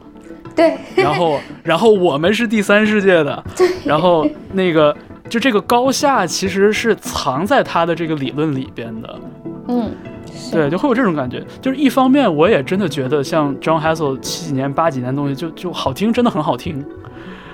[0.55, 3.43] 对，然后， 然后我们是第三世界的，
[3.85, 4.95] 然后那个
[5.29, 9.19] 就这个高下其实是藏在他的这个理论里边的，
[9.67, 9.91] 嗯，
[10.51, 16.83] 对，就会有这种感觉，就是一方面我也真的觉得像 John Hassel 七几年八几年东西就就好听，真的很好听，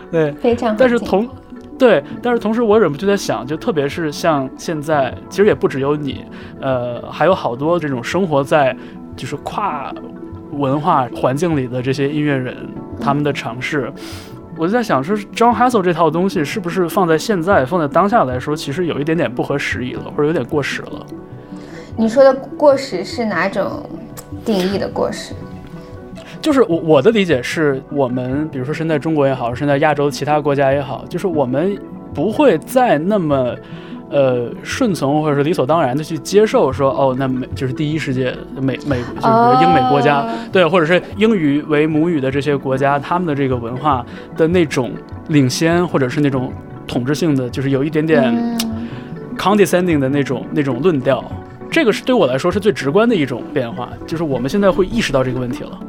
[0.10, 1.28] 对，非常，但是同，
[1.78, 6.24] 对，但是同时我忍不住在想，就特别是像现在，其实也不只有你，
[6.62, 8.74] 呃，还有好多这种生活在
[9.17, 9.93] 就是跨
[10.58, 12.56] 文化环境里的这些音乐人。
[13.02, 13.92] 他们的尝试，
[14.56, 21.06] 我就在想，说 John Hassel 这套东西是不是放在现在、放在当下来说，其实有一点点不合时宜了，或者有点过时了。
[21.98, 23.84] 你说的过时是哪种
[24.46, 25.34] 定义的过时？
[26.39, 31.78] 就是我我的理解是，我们比如说身在中国也好，身在亚洲其他国家也好，就是我们
[32.13, 33.56] 不会再那么。
[34.10, 44.06] 呃，顺从或者是理所当然的去接受，说哦，那美就是第一世界美美，就是英美国家，对，或者是英语为母语的这些国家，他们的这个文化
[44.38, 44.92] 的那种
[45.30, 46.54] 领先，或者是那种
[46.86, 48.58] 统治性的，就是有一点点
[49.36, 51.24] condescending 的那种那种论调，
[51.72, 55.80] 这个是对我来说是最直观的一种变化，就是我们现在会意识到这个问题了。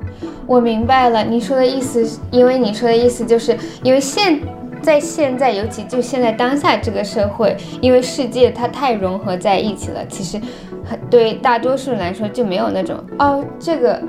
[0.47, 4.41] 我明白了你说的意思，因为你说的意思就是因为现。
[4.85, 10.39] 在现在，尤其就现在当下这个社会，因为世界它太融合在一起了，其实
[10.85, 14.03] 很对大多数人来说就没有那种哦，这个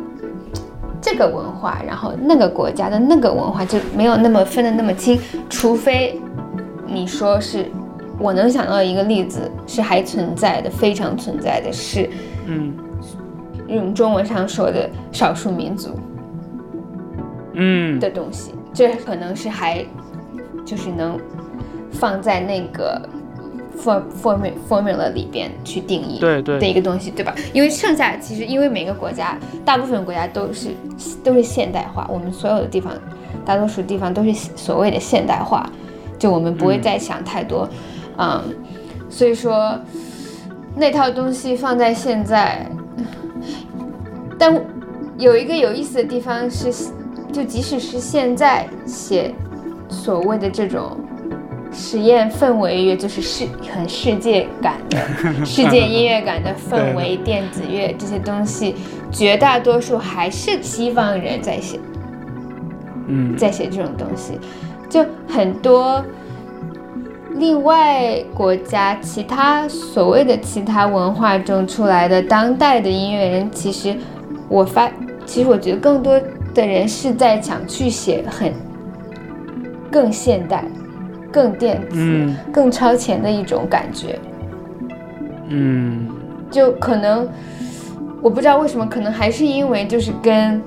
[1.02, 5.18] 这个文化，然后那个国家的那个文化就没有那么分得那么清，
[5.50, 6.20] 除非
[6.86, 7.72] 你说是，
[8.20, 12.10] 我能想到一个例子是还存在的，非常存在的是，
[12.48, 12.74] 嗯，
[13.68, 15.90] 用中文上说的少数民族，
[17.54, 19.86] 嗯的东西，这可能是还。
[20.66, 21.18] 就是能
[21.92, 23.08] 放在那个
[23.78, 27.36] form form formula 里边去定义对对的一个东西，对吧？
[27.54, 30.70] 因为剩下其实因为每个国家大部分国家都是
[31.24, 32.92] 都是现代化，我们所有的地方
[33.46, 35.70] 大多数地方都是所谓的现代化，
[36.18, 37.70] 就我们不会再想太多，
[38.18, 38.42] 嗯，
[39.10, 39.80] 所以说
[40.76, 42.66] 那套东西放在现在，
[44.38, 44.60] 但
[45.18, 46.92] 有一个有意思的地方是，
[47.32, 49.34] 就即使是现在写
[49.90, 50.98] 所谓的这种。
[51.78, 54.98] 实验氛围乐就是世很世界感的
[55.46, 58.76] 世界音乐感的氛围电子乐这些东西，
[59.12, 61.78] 绝大多数还是西方人在写，
[63.08, 64.40] 嗯，在写这种东西，
[64.90, 66.02] 就很多
[67.34, 73.98] 另外国家其他所谓的其他文化中出来的当代的音乐人，其实
[74.48, 74.90] 我发，
[75.26, 76.18] 其实我觉得更多
[76.54, 78.54] 的人是在想去写很
[79.96, 80.66] 更现代。
[81.32, 84.18] 更电子、更超前的一种感觉，
[85.50, 86.08] 嗯，
[86.50, 87.28] 就可能
[88.22, 90.62] 我不知道为什么，可能还是因为就是跟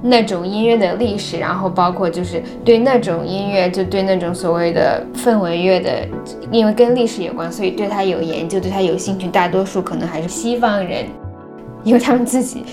[0.00, 6.06] 那种音乐的历史，然后包括就是对那种音乐，就对那种所谓的氛围乐的，
[6.52, 9.26] 因为跟历史有关，所以对它有研究，对它有兴趣。
[9.26, 11.06] 大多数可能还是西方人，
[11.82, 12.64] 因为他们自己。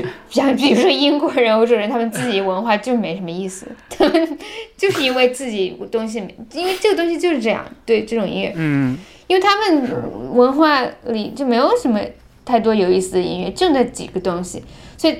[0.00, 4.38] 就像比如说英国人、欧洲人，他们自己文化就没什么意思，他们
[4.76, 6.18] 就是因为自己东西，
[6.54, 7.62] 因为这个东西就是这样。
[7.84, 12.00] 对这种音乐，嗯，因为他们文化里就没有什么
[12.44, 14.62] 太多有意思的音乐，就那几个东西，
[14.96, 15.18] 所以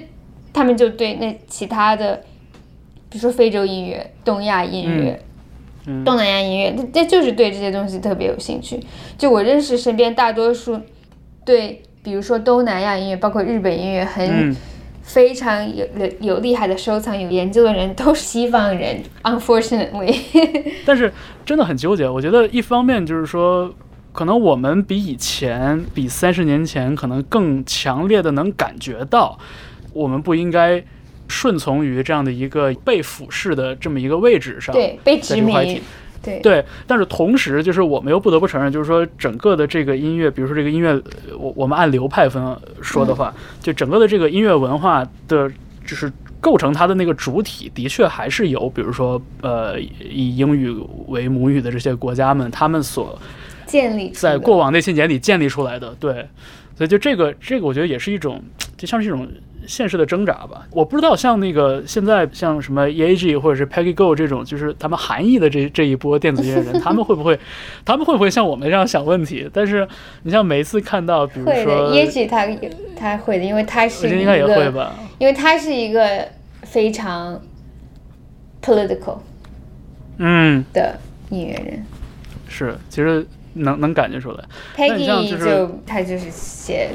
[0.52, 2.16] 他们就对那其他的，
[3.10, 5.22] 比如说非洲音乐、东亚音乐、
[6.04, 8.80] 东南亚音乐，那那就是对这些东西特别有兴趣。
[9.18, 10.80] 就我认识身边大多数
[11.44, 11.82] 对。
[12.02, 14.56] 比如说东南亚音乐，包括日本音乐，很
[15.02, 15.86] 非常有
[16.20, 20.16] 有厉害的收藏、有研究的人都是西方人，unfortunately。
[20.84, 21.12] 但是
[21.44, 22.08] 真的很纠结。
[22.08, 23.72] 我觉得一方面就是说，
[24.12, 29.38] 可能我们比以前、比三十年前，可能更强烈的能感觉到，
[29.92, 30.82] 我们不应该
[31.28, 35.80] 顺从于这样的一个被俯视的这么一个位置上，对，被殖民。
[36.22, 40.94] 对对，但是同时，就是我们又不得不承认，就是说整个的这个音乐，比如说这个音乐，
[41.36, 42.42] 我我们按流派分
[42.80, 45.50] 说的话，就整个的这个音乐文化的，
[45.84, 50.72] 就是构成它的那个主体，的确还是有，比如说呃以英语
[51.08, 53.18] 为母语的这些国家们，他们所
[53.66, 55.94] 建立在过往那些年里建立出来的。
[55.98, 56.26] 对，
[56.76, 58.40] 所以就这个这个，我觉得也是一种，
[58.76, 59.28] 就像是一种。
[59.66, 67.38] 现实的挣扎吧，我不知道像那个现在像什么 E A G 或者是 Peggy Go 这种，就是他们含义的这这一波电子音乐人， 他们会不会，
[67.84, 69.48] 他们会不会像我们这样想问题？
[69.52, 69.86] 但是
[70.22, 72.46] 你像每一次看到，比如说 E A G 他
[72.96, 76.28] 他会的，因为他是应该也会吧，因为他是一个
[76.62, 77.40] 非常
[78.62, 79.18] political
[80.18, 80.64] 嗯。
[80.72, 80.98] 的
[81.30, 81.84] 音乐人，
[82.48, 84.44] 是其实能能感觉出来
[84.76, 86.90] ，Peggy 就他就是写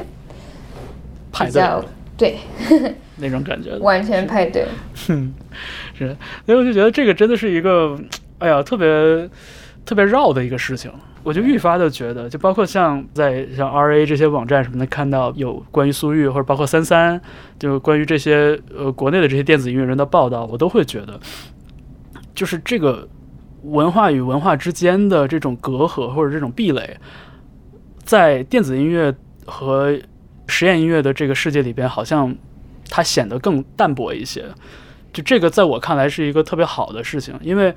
[1.32, 1.84] 比较。
[2.18, 2.38] 对，
[3.18, 4.66] 那种感觉，完全派对。
[5.08, 5.34] 哼
[5.94, 7.98] 是，所以我就觉得这个真的是一个，
[8.40, 9.30] 哎呀，特别
[9.86, 10.92] 特别绕的一个事情。
[11.24, 17.20] 我就愈发的觉得，就包括像在像 R A 这些网站什么的，看到有关于苏玉或者包括三三，
[17.60, 21.20] 就关于这些呃国内的这些电子音乐人的报道，我都会觉得，
[22.34, 23.06] 就是这个
[23.64, 26.96] 文化与文化之间的这种隔阂或者这种壁垒，
[28.06, 29.14] 在电子音乐
[29.46, 30.00] 和
[30.48, 32.36] 实验音乐的这个世界里边，好像
[32.90, 34.46] 它显得更淡薄一些。
[35.14, 37.74] 就这个，在我看来是一个特别好的事情，因为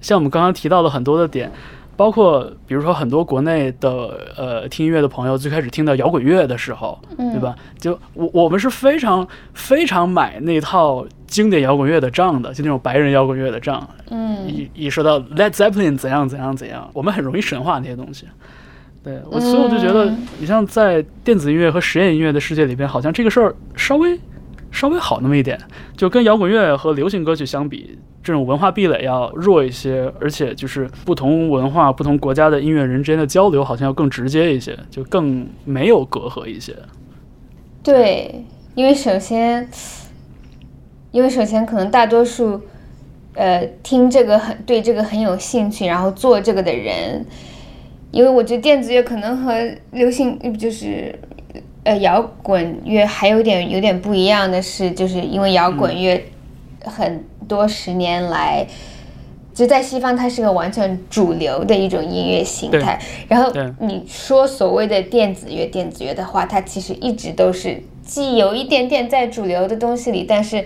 [0.00, 1.50] 像我们刚刚提到的很多的点，
[1.96, 7.54] 包括比如说很多国内的呃听音乐的朋友，最开始听到摇滚乐的时候，对吧？
[7.78, 13.86] 就我我们是非常非常买那套经典摇滚乐的账的，就那种白人摇滚乐的账。
[14.08, 18.26] 嗯，一一说到 Led Zeppelin 怎样怎样怎样，我们很容易神化那些东西。
[19.02, 24.20] 对我，所以我就觉得，你像在电子音乐和实验音乐的世界里边，好像这个事儿稍微
[24.70, 25.58] 稍微好那么一点，
[25.96, 36.76] 就跟摇滚乐和流行歌曲相比，这种文化壁垒要弱一些，而且就是不同文化、不同国家的音乐人之间的交流好像要更直接一些，就更没有隔阂一些。
[37.82, 39.66] 对，因为首先，
[41.10, 42.60] 因为首先可能大多数，
[43.32, 47.24] 呃，听这个很对这个很有兴趣，然后做这个的人。
[48.10, 51.16] 因为我觉得电子乐可能和流行就是，
[51.84, 56.24] 呃，摇滚乐还有点有点不一样的是，就是因为摇滚乐
[56.84, 58.66] 很多十年来
[59.54, 63.00] 就在西方，它是个完全主流的一种音乐形态。
[63.28, 70.64] 然后你说所谓的电子乐，电子乐的话，它其实一直都是既有一点点在主流的东西里，但是。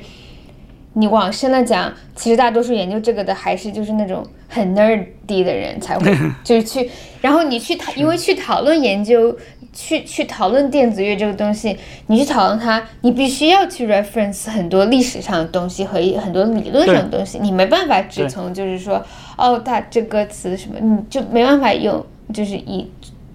[0.94, 6.90] 你往深了讲，其实大多数研究这个的还是就是那种很 nerdy 的人才会， 就是去，
[7.20, 9.36] 然后你去讨，因为去讨论研究，
[9.72, 11.76] 去去讨论电子乐这个东西，
[12.06, 19.04] 你去讨论它，你必须要去 reference 很多历史上的东西和很多理论上的东西，你没办法只从就是说，
[19.36, 22.88] 哦，它这歌词什么，你就没办法用就是以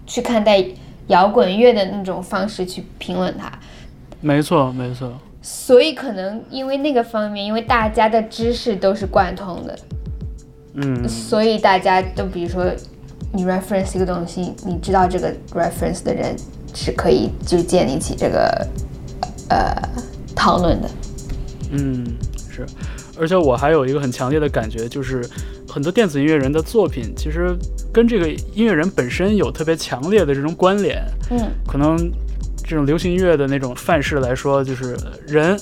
[0.07, 0.63] 去看待
[1.07, 3.51] 摇滚乐的那种方式去评论它。
[4.21, 5.11] 没错，没错。
[5.41, 9.79] 所以可能因为那个方面，因为大家的知识都是贯通的，
[10.73, 12.65] 嗯，所以大家都比如说
[13.33, 16.35] 你 reference 一个东西，你知道这个 reference 的人
[16.73, 18.67] 是可以就建立起这个
[19.49, 19.75] 呃
[20.35, 20.89] 讨论的。
[21.71, 22.05] 嗯，
[22.51, 22.65] 是。
[23.17, 25.21] 而且我还有一个很强烈的感觉，就是
[25.67, 27.53] 很多电子音乐人的作品其实
[27.91, 31.03] 跟这个音乐人本身有特别强烈的这种关联。
[31.29, 31.97] 嗯，可能
[32.69, 34.95] 这种流行音乐的那种范式来说，就是
[35.27, 35.59] 人、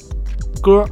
[0.62, 0.86] 歌，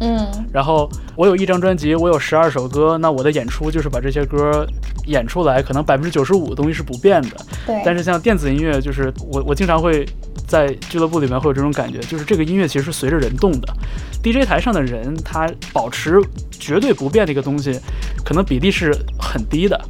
[0.00, 0.86] 嗯，然后
[1.16, 4.66] 我有一张专辑，我有十二首歌，那我的演出就是把这些歌
[5.06, 7.30] 演出来，可能百分之九十五的东西是不变的。
[7.66, 7.80] 对。
[7.82, 10.06] 但是像电子音乐，就是我我经常会
[10.46, 13.74] 在俱乐部里面会有这种感觉，就是这个音乐其实是随着人动的。
[14.22, 17.80] DJ 台上的人，他保持绝对不变的一个东西，
[18.22, 19.80] 可能比例是很低的，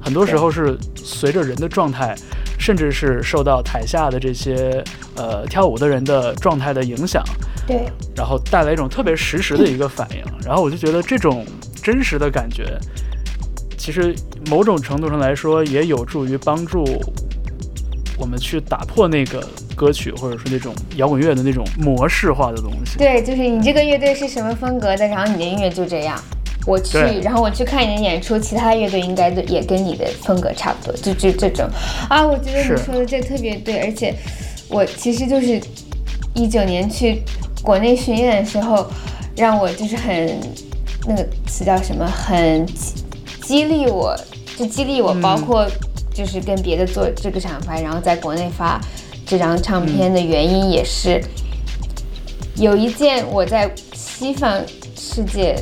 [0.00, 2.14] 很多时候是随着人的状态，
[2.58, 4.82] 甚至是受到台下的这些
[5.16, 7.22] 呃跳舞的人的状态的影响，
[7.66, 7.86] 对，
[8.16, 10.22] 然后带来一种特别实时的一个反应。
[10.44, 11.46] 然后我就觉得这种
[11.82, 12.78] 真实的感觉，
[13.76, 14.14] 其实
[14.50, 16.84] 某种程度上来说，也有助于帮助
[18.18, 19.42] 我们去打破那个。
[19.78, 26.20] 歌曲或者说那种摇滚乐的那种模式化的东西，对，就是你这个乐队是什么风格的，然后你的音乐就这样。
[26.68, 31.66] 我去，然后我去看你的演出，其他乐队应该都也跟你的风格差不多，就就这种。
[32.10, 34.14] 啊，我觉得你说的这特别对，而且
[34.68, 35.58] 我其实就是
[36.34, 37.22] 一九年去
[37.62, 38.86] 国内巡演的时候，
[39.34, 40.38] 让我就是很
[41.06, 42.66] 那个词叫什么，很
[43.42, 44.14] 激励我，
[44.58, 45.66] 就激励我，包括
[46.12, 48.80] 就是跟别的做这个厂牌，然后在国内发。
[49.30, 51.22] 这张唱片的原因也是，
[52.56, 54.58] 有一件我在西方
[54.96, 55.54] 世界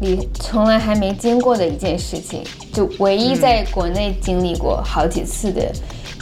[0.00, 2.42] 里从来还没经过的一件事情，
[2.72, 5.72] 就唯一在国内经历过好几次的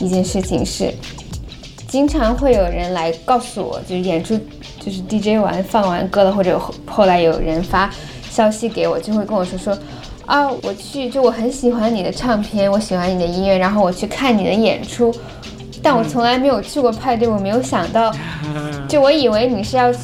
[0.01, 0.93] 一件事情是，
[1.89, 4.39] 经常会有人来告诉我，就是演出
[4.79, 7.91] 就是 DJ 完放完歌了，或者后来有人发
[8.31, 9.77] 消息给我，就会跟我说说，
[10.27, 15.15] 啊，我去，就我很喜欢你的唱片，我喜欢你的音乐，然后我去看你的演出。
[15.83, 18.11] 但我从来没有去过派对，我没有想到，
[18.89, 19.99] 就我以为你是要去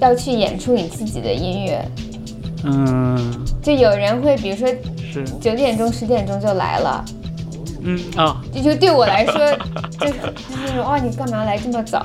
[0.00, 1.84] 要去演出你自己的音乐，
[2.64, 4.68] 嗯，就有人会比如说
[5.40, 7.04] 九点钟十点钟就来了，
[7.82, 9.34] 嗯啊，就就对我来说
[10.00, 10.14] 就是
[10.66, 12.02] 那种哇你干嘛来这么早，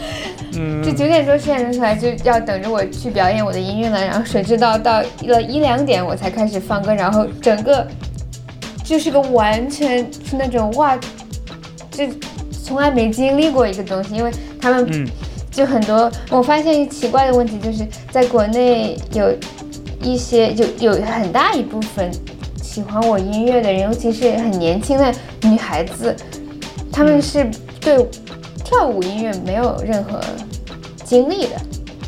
[0.56, 7.86] 嗯，就九点钟十点钟出来就要等着我去表演我的音乐了，然后谁知道到了一两点我才开始放歌，然后整个
[8.84, 10.98] 就是个完全是那种哇
[11.90, 12.04] 就。
[12.66, 15.06] 从来没经历过一个东西，因为他们
[15.50, 16.10] 就很多。
[16.30, 19.30] 我发现奇怪的问题就是，在国内有
[20.04, 22.10] 一些就有很大一部分
[22.62, 26.14] 喜欢我音乐的人，尤其是很年轻的女孩子，
[26.92, 27.50] 他们是
[27.80, 28.06] 对
[28.62, 30.20] 跳舞音乐没有任何
[31.04, 31.60] 经历的，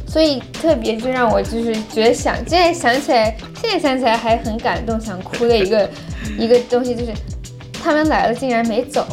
[0.07, 5.88] 所以特别就让我就是觉得想现在想起来，现在想起来还很感动，想哭的一个
[6.38, 7.12] 一个东西就是，
[7.72, 9.05] 他们来了竟然没走。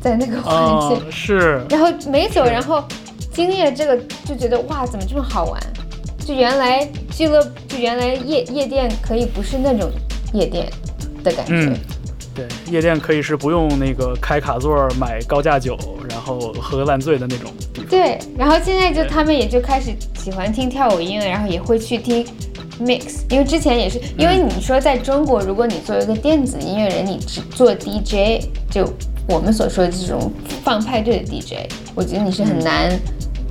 [0.00, 2.82] 在那个环境是，然后没走，然后
[3.32, 5.62] 经历了这个，就觉得哇，怎么这么好玩？
[6.24, 9.90] 就原来俱乐，就原来夜夜店可以不是那种
[10.32, 10.70] 夜店
[11.22, 11.52] 的感觉。
[11.54, 11.76] 嗯，
[12.34, 15.76] 对，夜店可以是不用那个开卡座买高价酒，
[16.08, 17.50] 然后喝个烂醉的那种。
[17.88, 22.24] 对，然后现在就他们也就开始喜欢听跳舞音乐，然后也会去听
[22.80, 28.88] mix，因为之前也是，因为你说在中国，如果你作为一个电子音乐人，你只做 DJ 就。
[29.28, 30.32] 我们所说的这种
[30.64, 32.90] 放派对的 DJ，我觉得你是很难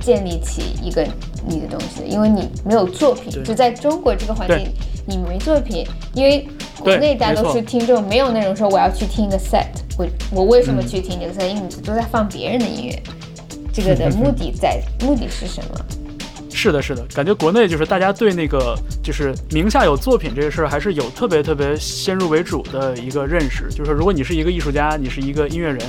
[0.02, 1.02] 建立起一个
[1.46, 3.42] 你的东西，因为你没有作品。
[3.44, 4.68] 就在中国这个环境，
[5.06, 6.46] 你没作品，因为
[6.78, 9.66] 国内大多数听众没有那种说我要去听一个 set，
[9.98, 11.48] 我我为什么去听这个 set？
[11.48, 13.02] 因为你都在放别人的音乐，
[13.72, 15.84] 这个的目的在目的是什么？
[16.54, 23.68] 是的，是的，感觉国内就是大家对那个就是名下有作品这个事儿，还是有特别特别先入为主的一个认识。
[23.70, 25.80] 就是说，如果你是一个艺术家，你是一个音乐人，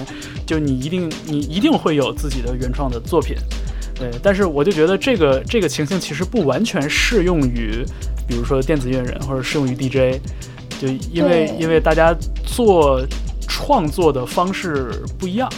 [0.47, 3.35] 就你一定你一定会有自己的原创的作品。
[4.11, 7.85] 对，但是我就觉得这个这个情形其实不完全适用于，
[8.27, 10.19] 比如说电子音乐人或者适用于 DJ，
[10.79, 13.01] 就因为因为大家做
[13.47, 15.51] 创作的方式不一样。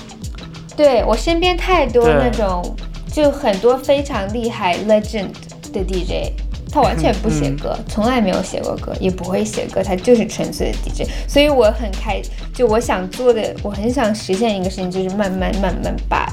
[0.75, 2.75] 对我身边太多那种。
[3.15, 5.29] 就很多非常厉害 legend
[5.71, 6.33] 的 DJ，
[6.69, 11.09] 他完全不写歌，从来没有写过歌，也不会写歌，他就是纯粹的 DJ。
[11.25, 12.21] 所以我很开，
[12.53, 16.27] 就我想做的，我很想实现一个事情，就是慢慢慢慢把，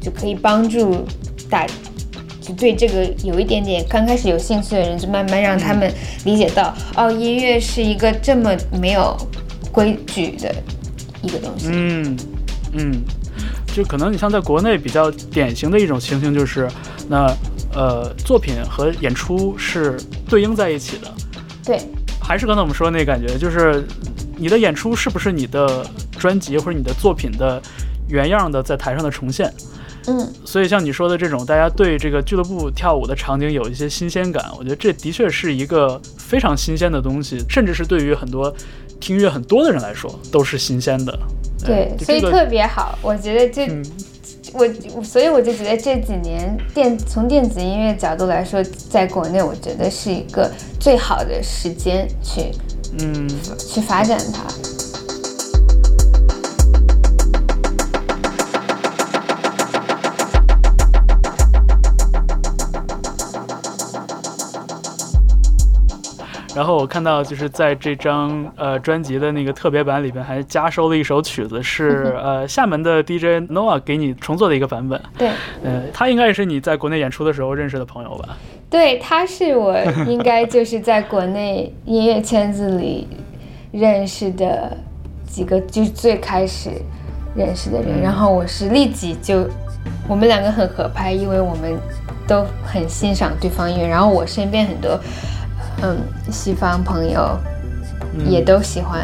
[0.00, 1.04] 就可以帮助
[1.48, 1.66] 大，
[2.40, 5.92] 就对这个有一点点刚开始有兴趣的人，就慢慢让他们
[6.24, 9.16] 理解到，哦，音乐是一个这么没有
[9.70, 10.54] 规矩的
[11.22, 11.68] 一个东西。
[11.70, 12.16] 嗯
[12.72, 13.02] 嗯，
[13.74, 16.68] 就可能你像在国内比较典型的一种情形就是，
[17.08, 17.26] 那
[17.74, 21.12] 呃作品和演出是对应在一起的。
[21.64, 21.78] 对，
[22.20, 23.84] 还是刚才我们说的那感觉，就是
[24.36, 25.84] 你的演出是不是你的
[26.18, 27.60] 专辑或者你的作品的
[28.08, 29.52] 原样的在台上的重现？
[30.06, 38.52] 嗯，所以像你说的这种，大家对这个俱乐部跳舞的场景有一些新鲜感，我觉得这的确是一个非常新鲜的东西，甚至是对于很多
[38.98, 41.18] 听音乐很多的人来说都是新鲜的。
[41.64, 43.68] 对，所以特别好，我觉得这
[44.52, 44.66] 我
[45.04, 52.50] 所以我就觉得这几年电从电子音乐角度来说，在国内我觉得是一个最好的时间去
[52.98, 53.28] 嗯
[53.58, 54.42] 去发展它。
[66.54, 75.00] 然后我看到，就是在这张呃专辑的那个特别版里边，还加收了一首曲子，是 呃厦门的 DJ Noah 给你重做的一个版本。
[75.16, 75.28] 对，
[75.62, 78.36] 呃，他应该也是你在国内演出的时候认识的朋友吧？
[78.68, 79.76] 对，他是我
[80.06, 83.06] 应该就是在国内音乐圈子里
[83.72, 84.76] 认识的
[85.24, 86.70] 几个，就是最开始
[87.34, 88.00] 认识的人。
[88.00, 89.48] 然后我是立即就，
[90.08, 91.78] 我们两个很合拍，因为我们
[92.26, 93.86] 都很欣赏对方音乐。
[93.86, 94.98] 然后我身边很多。
[95.82, 95.96] 嗯，
[96.30, 97.38] 西方朋友
[98.28, 99.00] 也都喜欢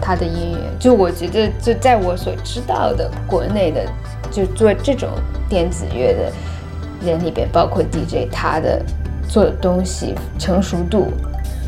[0.00, 0.58] 他的音乐。
[0.78, 3.84] 就我觉得，就在我所知道的国内的，
[4.30, 5.08] 就做这种
[5.48, 6.32] 电子乐的
[7.06, 8.82] 人里边，包括 DJ，他的
[9.28, 11.12] 做的东西成熟度，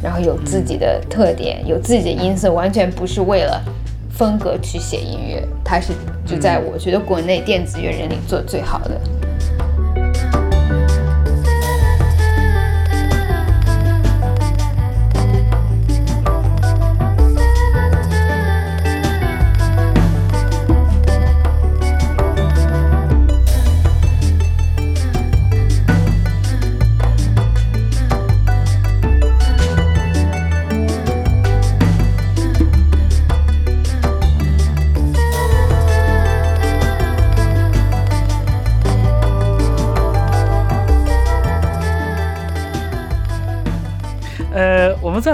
[0.03, 3.63] 然后有自己的特点，有自己的音色，完全不是为了
[4.11, 5.47] 风格去写音乐。
[5.65, 5.93] 他是
[6.27, 9.01] 就在我觉得国内电子乐人里做最好的。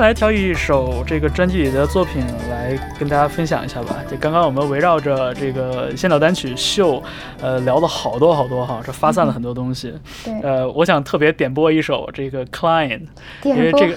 [0.00, 3.96] 来挑一首这个专辑里的作品来跟大家分享一下吧。
[4.10, 7.02] 就刚刚我们围绕着这个先导单曲秀，
[7.40, 9.92] 呃，聊了好多好多哈，这发散了很多东西。
[10.24, 10.40] 对。
[10.40, 13.02] 呃，我想特别点播一首这个 Client，
[13.42, 13.96] 因为这个，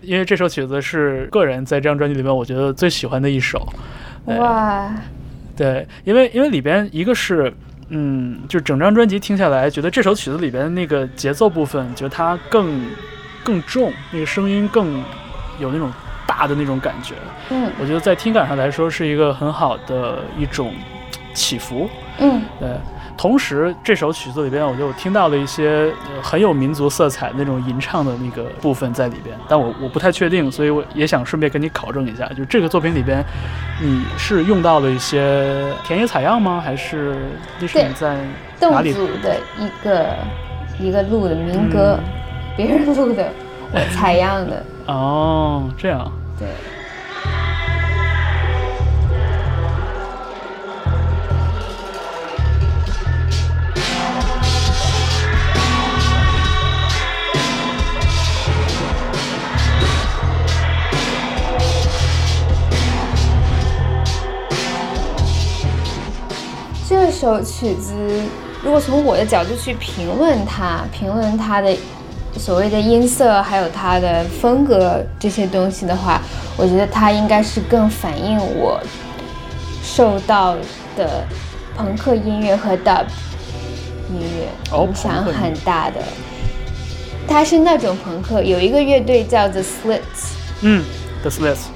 [0.00, 3.66] 因为这首曲子是个人在这张专辑里面我觉得最喜欢的一首。
[4.26, 4.90] 哇。
[5.56, 7.52] 对，因为因为里边一个是，
[7.90, 12.80] 嗯，就整张专辑听下来，觉得这首曲子里边那个节奏部分，觉得它更。
[13.44, 15.04] 更重，那个声音更
[15.58, 15.90] 有那种
[16.26, 17.14] 大的那种感觉。
[17.50, 20.72] 嗯，我觉得在听感上来说是一个很好的一种
[21.32, 21.88] 起伏。
[22.18, 22.68] 嗯，对。
[23.16, 25.88] 同时，这首曲子里边，我就听到了一些
[26.20, 33.24] 很有民族色彩那种吟唱的那个部分在里边，但我我不太确定，所以我也想顺便跟你考证一下，就这个作品里边，
[33.80, 36.60] 你是用到了一些田野采样吗？
[36.60, 37.14] 还是
[37.60, 38.18] 那是你在
[38.60, 40.06] 哪里组的一个
[40.80, 41.96] 一个录的民歌？
[42.56, 43.28] 别人录的，
[43.72, 44.60] 我采样的。
[44.86, 46.12] 哦，这样。
[46.38, 46.48] 对。
[66.86, 67.94] 这首曲子，
[68.62, 71.74] 如果从我的角度去评论它，评论它的。
[72.36, 76.20] 所谓的音色，还有它的风格这些东西的话，
[76.56, 78.80] 我觉得它应该是更反映我
[79.82, 80.56] 受到
[80.96, 81.24] 的
[81.76, 83.04] 朋克音乐和 dub
[84.10, 86.00] 音乐影响很大的。
[87.26, 90.00] 它是那种朋克，有一个乐队叫 The Slits，
[90.60, 90.84] 嗯
[91.22, 91.66] ，The Slits。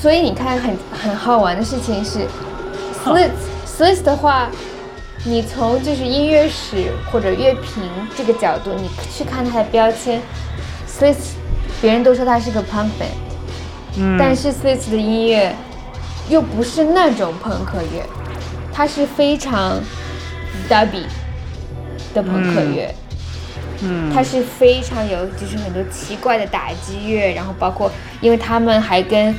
[0.00, 2.20] 所以你看，很很好玩的事情是
[3.04, 4.48] ，Slits，Slits 的话。
[5.24, 7.84] 你从就是音乐史或者乐评
[8.16, 10.20] 这个角度，你去看它的标签
[10.88, 11.34] ，Slits，
[11.80, 15.54] 别人都说它是个 punk band，嗯，但是 Slits 的音乐
[16.28, 18.04] 又不是那种朋克乐，
[18.72, 19.80] 它是非常
[20.68, 21.04] dubby
[22.12, 22.92] 的朋克乐，
[23.82, 27.88] 嗯，它是非常有就是很多奇怪的打击乐，然后包括
[28.20, 29.32] 因为他们还跟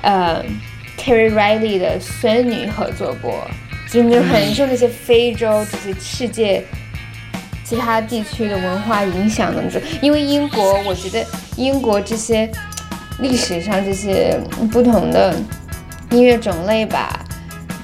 [0.00, 0.42] 呃
[0.96, 3.46] Terry Riley 的孙女合作过。
[3.90, 6.64] 真的很受那些非洲这些世界
[7.64, 9.62] 其他地区的文化影响的，
[10.00, 11.24] 因为英国，我觉得
[11.56, 12.50] 英国这些
[13.20, 14.38] 历史上这些
[14.70, 15.34] 不同的
[16.10, 17.24] 音乐种类吧，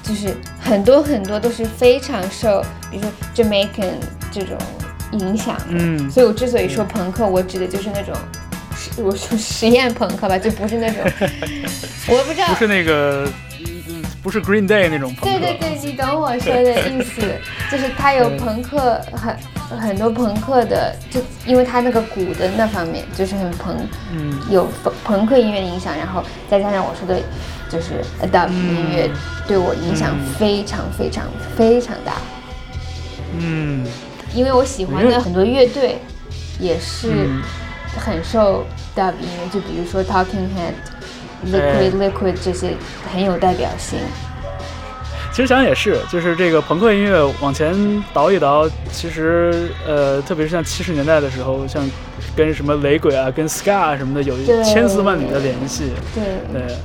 [0.03, 3.93] 就是很多很多都是非常受，比如说 Jamaican
[4.31, 4.57] 这种
[5.13, 5.65] 影响的。
[5.71, 8.15] 嗯所以我之所以说朋克，我指的就是那种，
[9.03, 11.03] 我说实验朋克吧，就不是那种，
[12.07, 12.55] 我不知道不。
[12.55, 13.33] 是那个，嗯
[14.23, 15.37] 不是 Green Day 那种朋克。
[15.37, 17.21] 对对对，你懂我说的意思，
[17.69, 19.37] 就是它有朋克很
[19.79, 23.75] 很多朋克的，就因为它那个鼓的那方面就是很朋，
[24.13, 24.39] 嗯。
[24.49, 27.21] 有朋朋克音乐的影响，然后再加上我说的，
[27.69, 28.01] 就是
[28.31, 29.09] dub 音乐
[29.47, 30.25] 对我影响嗯。
[30.39, 31.25] 非常非常
[31.57, 32.13] 非常大，
[33.37, 33.85] 嗯。
[34.33, 35.97] 因为我喜欢的很多乐队
[36.59, 37.41] 也是嗯。
[37.97, 38.65] 很受
[38.95, 40.92] dub 音乐，就比如说 Talking Head、哎
[41.51, 42.73] Liquid Liquid 这些
[43.11, 43.99] 很有代表性。
[45.31, 47.73] 其实想想也是，就是这个朋克音乐往前
[48.13, 51.83] 倒一倒，其实呃，特别是像七十年代的时候，像
[52.35, 55.85] 跟什么雷鬼啊、跟 ska 什么的有对千丝万缕的联系。
[56.13, 56.23] 对，
[56.53, 56.77] 对，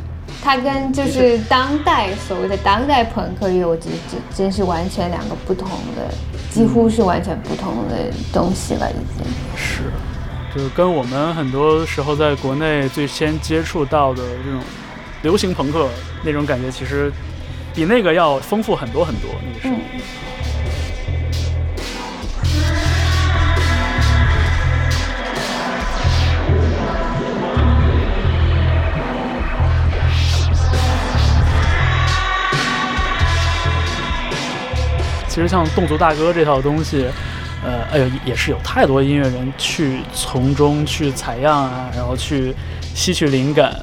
[0.43, 6.09] 它跟就是当代所谓的当代朋克乐，我觉得这真是完全两个不同的，
[6.51, 7.97] 几乎是完全不同的
[8.33, 9.27] 东西了，已经。
[9.55, 9.83] 是，
[10.55, 14.61] 就是跟我们很多时候在国内最先接触到的这种
[15.23, 15.89] 流行朋克
[16.23, 17.13] 那种感觉，其实
[17.75, 19.31] 比那个要丰富很多很多。
[19.47, 19.81] 那个时候，嗯，
[35.29, 37.07] 其实像侗族大歌这套东西，
[37.65, 42.55] 呃，哎呦，也是有太多音乐人去从中去采样啊，然后去
[42.95, 43.75] 吸取灵感，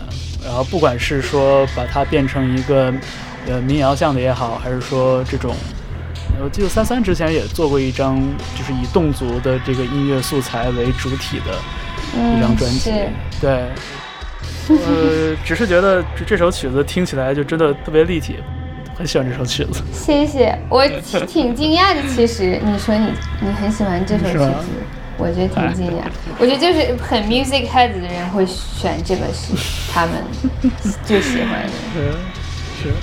[0.44, 2.94] 然后不管是说把它变成一个
[3.48, 5.56] 呃民谣向的也好，还是说这种，
[6.42, 8.16] 我记得三三之前也做过一张，
[8.58, 11.58] 就是以侗族的这个音乐素材为主体的
[12.38, 13.10] 一张专辑，是
[13.42, 13.66] 对。
[14.68, 18.38] 呃，只是觉得这这首曲子听起来就真的特别立体，
[18.98, 19.82] 很喜欢这首曲子。
[19.94, 22.02] 谢谢，我挺挺惊讶的。
[22.14, 24.68] 其实你说你你很喜欢这首曲子，
[25.18, 26.04] 我觉得挺惊讶。
[26.40, 29.54] 我觉得就是很 music head 的人会选这个是
[29.92, 30.14] 他们
[31.04, 31.72] 最喜欢的。
[31.94, 32.94] 是，是。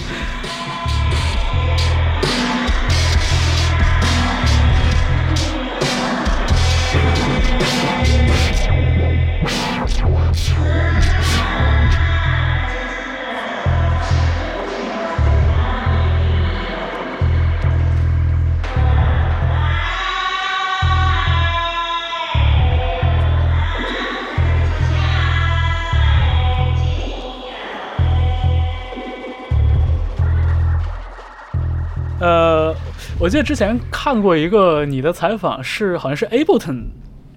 [32.23, 32.73] 呃，
[33.18, 36.85] 我记得之前看过一个你的采访，是好像是 Ableton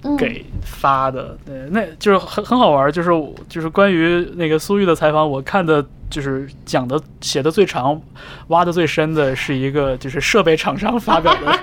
[0.03, 3.09] 嗯，给发的，对，那就是很很好玩，就是
[3.49, 8.01] 就是关于那个苏玉的采访，我看的就是讲的写的最长、
[8.47, 11.59] 挖的最深的是一个就是设备厂商发表的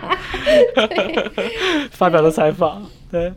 [1.91, 3.33] 发表的采访，对。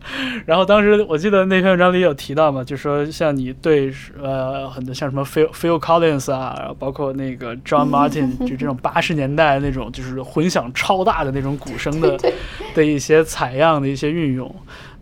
[0.46, 12.18] 然后当时我记得那篇文章里有提到嘛，就说像你对呃很多像什么 Phil Phil Collins 啊，然后包括那个 John Martin 就这种八十年代那种就是混响超大的那种鼓声的
[12.74, 14.54] 的一些采样的一些运用。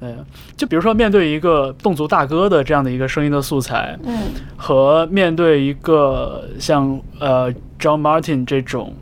[0.05, 0.25] 嗯，
[0.57, 4.19] 就比如说面对一个侗族大哥的这样的一个声音的素材，嗯
[4.57, 7.49] 和面对一个像呃
[7.79, 8.93] John Martin 这种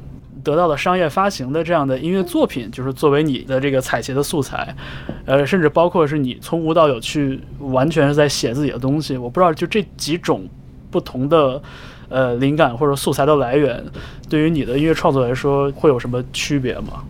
[0.44, 4.76] 得到了商业发行的这样的音乐作品，就是作为你的这个采撷的素材，
[5.26, 9.18] 呃，甚至包括是你从无到有去完全是在写自己的东西。
[9.18, 10.48] 我不知道就这几种
[10.92, 11.62] 不同的
[12.10, 13.84] 呃灵感或者素材的来源，
[14.30, 17.04] 对于你的音乐创作来说会有什么区别吗？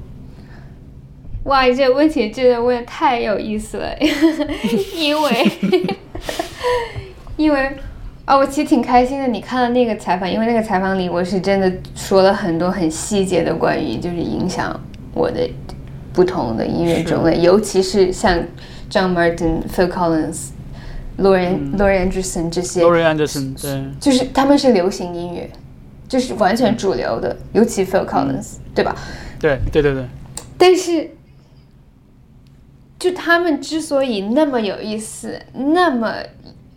[1.44, 3.96] 哇，这个问题真的问的太有意思了，
[4.96, 5.52] 因为
[7.36, 7.72] 因为
[8.24, 9.28] 啊、我其实挺开心的。
[9.28, 14.80] 你看了那个采访，因为那个采访里我是真的说了很多很细节的关于就是影响
[15.14, 15.50] 我的
[16.14, 18.38] 不同的音乐种类，尤其是像
[18.90, 20.50] John Martin、Phil Collins、
[21.18, 25.50] Lauren、Lauren Anderson 这些 Laurie Anderson，对，就是他们是流行音乐，
[26.08, 28.96] 就是完全主流的，尤其 Phil Collins，、对吧？
[29.40, 30.06] 对，对，对，对，
[30.58, 31.10] 但是，
[33.02, 36.18] 就他们之所以那么有意思，那么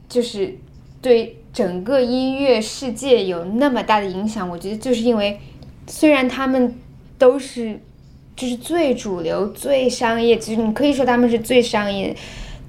[0.08, 0.56] 就是
[1.02, 5.38] 对整个音乐世界有那么大的影响，我觉得就是因为，
[5.86, 6.74] 虽然他们
[7.18, 7.78] 都是
[8.34, 12.16] 就是最主流、最商业，其实你可以说他们是最商业，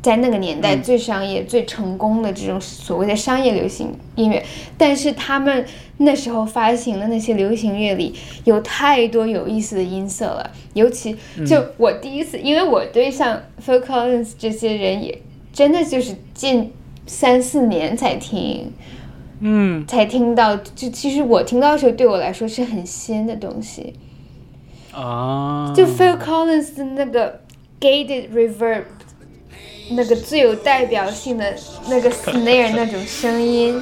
[0.05, 4.45] 在那个年代最商业、最成功的这种所谓的商业流行音乐，
[4.77, 5.65] 但是他们
[5.97, 15.19] 那时候发行的那些流行乐里有太多有意思的音色了，尤其就我第一次，因为我对像 Phil Collins 这些人也
[15.51, 16.71] 真的就是近
[17.07, 18.71] 三四年才听，
[19.39, 19.87] 嗯。
[19.87, 23.95] 才听到，就其实我听到的时候，对我来说是很新的东西。
[24.93, 27.41] 啊，就 Phil Collins 的那个
[27.81, 28.83] gated reverb，
[29.89, 31.53] 那个最有代表性的
[31.87, 33.81] 那个 snare 那种声音，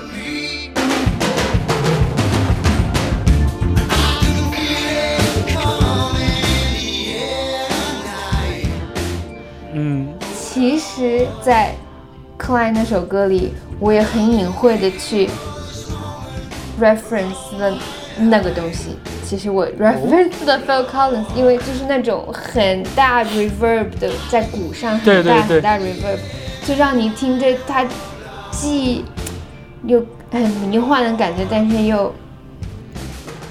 [9.74, 10.14] 嗯
[10.54, 11.74] 其实，在
[12.38, 15.30] Klein 那首歌里，我也很隐晦的去
[16.80, 17.78] reference 了
[18.18, 18.98] 那个东西。
[19.24, 26.18] 其实我 reference 了 Phil Collins，因为就是那种很大 reverb 的，在鼓上很大很大 reverb，
[26.66, 27.86] 就让你听着它
[28.52, 29.04] 既
[29.86, 32.14] 又很迷幻的感觉，但是又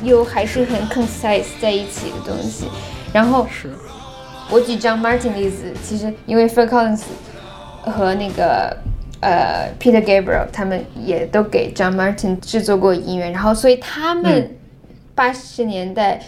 [0.02, 2.66] 又还是很 concise 在一起的东西。
[3.12, 3.70] 然后是，
[4.50, 7.02] 我举 John Martin 的例子，其实因为 Phil Collins
[7.82, 8.76] 和那个
[9.20, 14.50] 呃 Peter Gabriel 他们也都给 John Martin 制作过音乐，然后所以他们嗯
[15.22, 16.20] 八十年代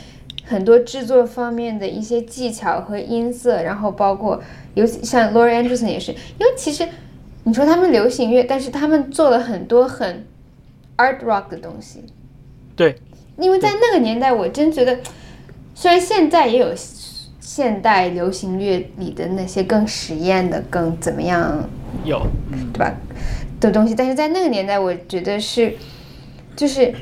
[0.45, 4.41] 很多制作方面的一些技巧和音色，然后包括
[4.75, 6.87] 尤其像 Laurie Anderson 也是，因为其实
[7.43, 10.25] 你说他们流行乐，但是他们做了很多很
[10.97, 12.05] art rock 的东西，
[12.77, 12.95] 对，
[13.37, 14.97] 因为在那个年代，我真觉得，
[15.75, 16.73] 虽然现在也有
[17.41, 21.69] 现代流行乐里的那些更实验的、更怎么样，
[22.05, 22.71] 有，嗯。
[22.73, 22.95] 对吧？
[23.59, 25.75] 的东西，但是在那个年代，我觉得是
[26.55, 26.95] 就是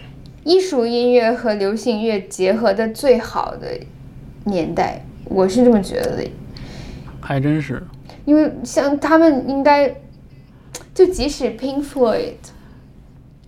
[0.44, 3.78] 艺术音乐和流行乐结合的最好的
[4.44, 6.30] 年代，我是这么觉得的。
[7.20, 7.80] 还真是，
[8.24, 9.94] 因为像他们应该，
[10.92, 12.32] 就即使 Pink Floyd，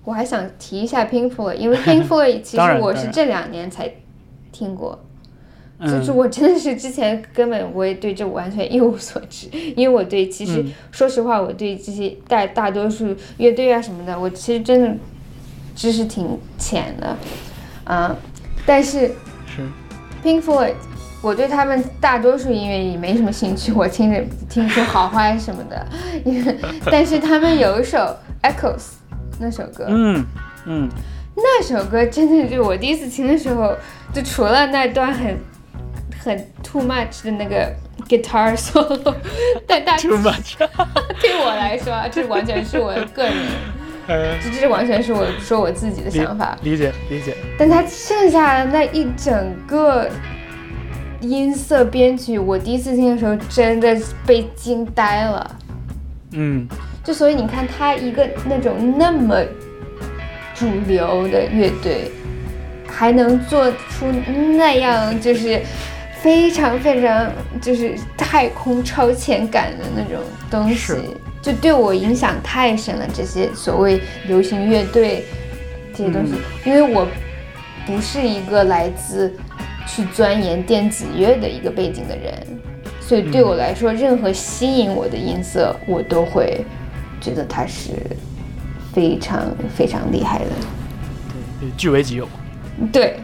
[0.05, 3.91] 我还想提一下 Pink Floyd，因为 Pink Floyd 其实我是这两年才
[4.53, 5.05] 听过，
[5.81, 10.73] 就是嗯我真的是之前根本我也对这完全一无所知，因为我对其实、嗯。
[10.93, 14.97] 说实话，我对这些大大多数乐队啊什么的，我其实真的
[15.75, 17.17] 知识挺浅的，
[17.85, 18.17] 啊、
[18.65, 19.13] 但是
[19.47, 19.63] 是
[20.25, 20.75] ，Pink Floyd，
[21.21, 25.87] 我对他们大多数音乐也没什么兴趣， 我听着听出好坏什么的，
[26.25, 26.57] 因为
[26.91, 27.99] 但是他们有一首
[28.43, 28.93] Echoes
[29.39, 30.25] 那首歌，嗯
[30.67, 30.89] 嗯，
[31.37, 33.75] 那首歌真的就我第一次听的时候，
[34.13, 35.39] 就除了那段很
[36.23, 37.71] 很 too much 的那个
[38.09, 39.15] guitar solo，
[39.67, 40.57] 但大 too much，
[41.21, 43.35] 对我来说啊，这完全是我个人，
[44.07, 46.57] 呃这这完全是我说我自己的想法。
[46.63, 50.09] 理解理解，但他剩下的那一整个
[51.21, 53.97] 音色编曲，我第一次听的时候真的
[54.27, 55.57] 被惊呆了。
[56.33, 56.67] 嗯
[57.03, 59.43] 就所以你看，他一个那种那么
[60.55, 62.11] 主流的乐队，
[62.87, 64.07] 还能做出
[64.57, 65.61] 那样就是
[66.21, 67.31] 非常非常
[67.61, 70.99] 就是太空超前感的那种东西是，
[71.45, 73.07] 就对我影响太深了。
[73.13, 75.27] 这些所谓流行乐队
[75.93, 76.33] 这些东西，
[76.65, 77.07] 因为我
[77.87, 79.31] 不是一个来自
[79.87, 82.35] 去钻研电子乐的一个背景的人，
[82.99, 86.65] 所以对我来说，任何吸引我的音色，我都会
[87.21, 87.93] 觉得它是
[88.95, 90.47] 非常非常厉害的。
[91.61, 92.27] 对据为己有。
[92.91, 93.17] 对，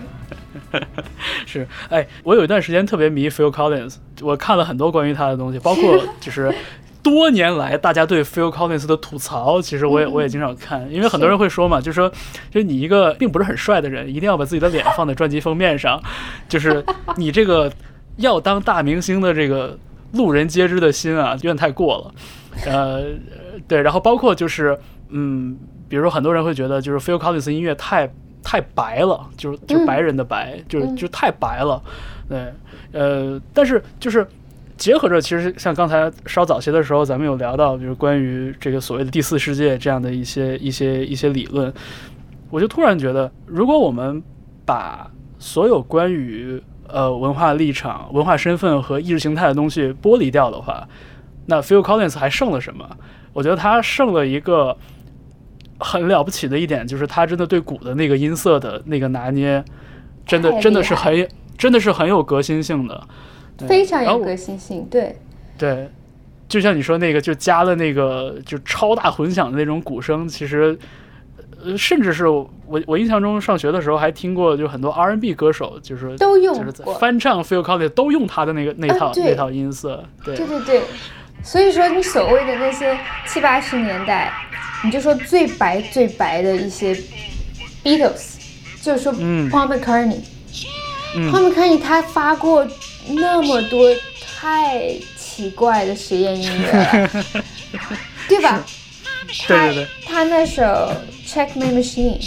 [1.47, 6.55] 是，哎，我有一段时间特别迷 Phil Collins，我看了很多关于他的东西，包括就是
[7.03, 12.09] 多年来大家对 Phil Collins 的吐槽，其实我也我也经常看，因为很多人会说嘛，就说
[12.51, 16.01] 就是你一个并不是很帅的人，一定要把自己的脸放在专辑封面上，
[16.49, 16.85] 就是
[17.17, 17.73] 你这个
[18.17, 19.79] 要当大明星的这个
[20.13, 22.15] 路人皆知的心啊，有点太过了。
[22.67, 23.05] 呃，
[23.67, 24.79] 对，然后包括就是
[25.09, 25.57] 嗯，
[25.89, 28.11] 比如说很多人会觉得就是 Phil Collins 音乐太
[28.43, 30.97] 太白了，就是就是白人的白，就是嗯。
[30.97, 31.81] 就太白了，
[32.29, 32.53] 对，
[32.93, 34.27] 呃，但是就是
[34.81, 41.71] 结合着，其实像刚才稍早些的时候，咱们有聊到，就是关于这个所谓的第四世界这样的一些一些一些理论，
[42.49, 44.23] 我就突然觉得，如果我们
[44.65, 46.59] 把所有关于
[46.89, 50.89] 呃文化立场、文化身份和意识形态的东西剥离掉的话，
[51.45, 52.89] 那 Phil Collins 还剩了什么？
[53.35, 54.75] 我觉得他剩了一个
[55.79, 59.63] 很了不起的一点，就是他真的对鼓的那个音色的那个拿捏，
[60.25, 61.29] 真的真的是很
[61.59, 63.07] 真的是很有革新性的。
[63.61, 63.69] 对。
[63.69, 64.87] 非常有革新性。
[64.91, 65.17] 对，
[65.57, 65.89] 对，
[66.49, 70.77] 就像你说那个，就加了那个就超大混响的那种鼓声，其实，
[71.65, 72.51] 呃，甚至是我
[72.87, 80.37] 我印象中上学的时候还听过，就很多 R&B 歌手就是都用就是翻唱 Phil Collins 都用他的那个那套、啊那套音色，对。
[80.37, 80.83] 对对对，
[81.43, 84.33] 所以说你所谓的那些七八十年代，
[84.85, 86.95] 你就说最白最白的一些
[87.85, 88.37] Beatles，
[88.83, 89.51] 就是说嗯。
[89.51, 90.21] Paul McCartney，、
[91.17, 92.67] 嗯 Paul McCartney 他发过
[93.15, 93.95] 那么多
[94.39, 97.11] 太奇怪的实验音乐了，
[98.29, 98.65] 对吧？
[99.47, 100.63] 对对对他他那首
[101.27, 102.19] Check My Machine，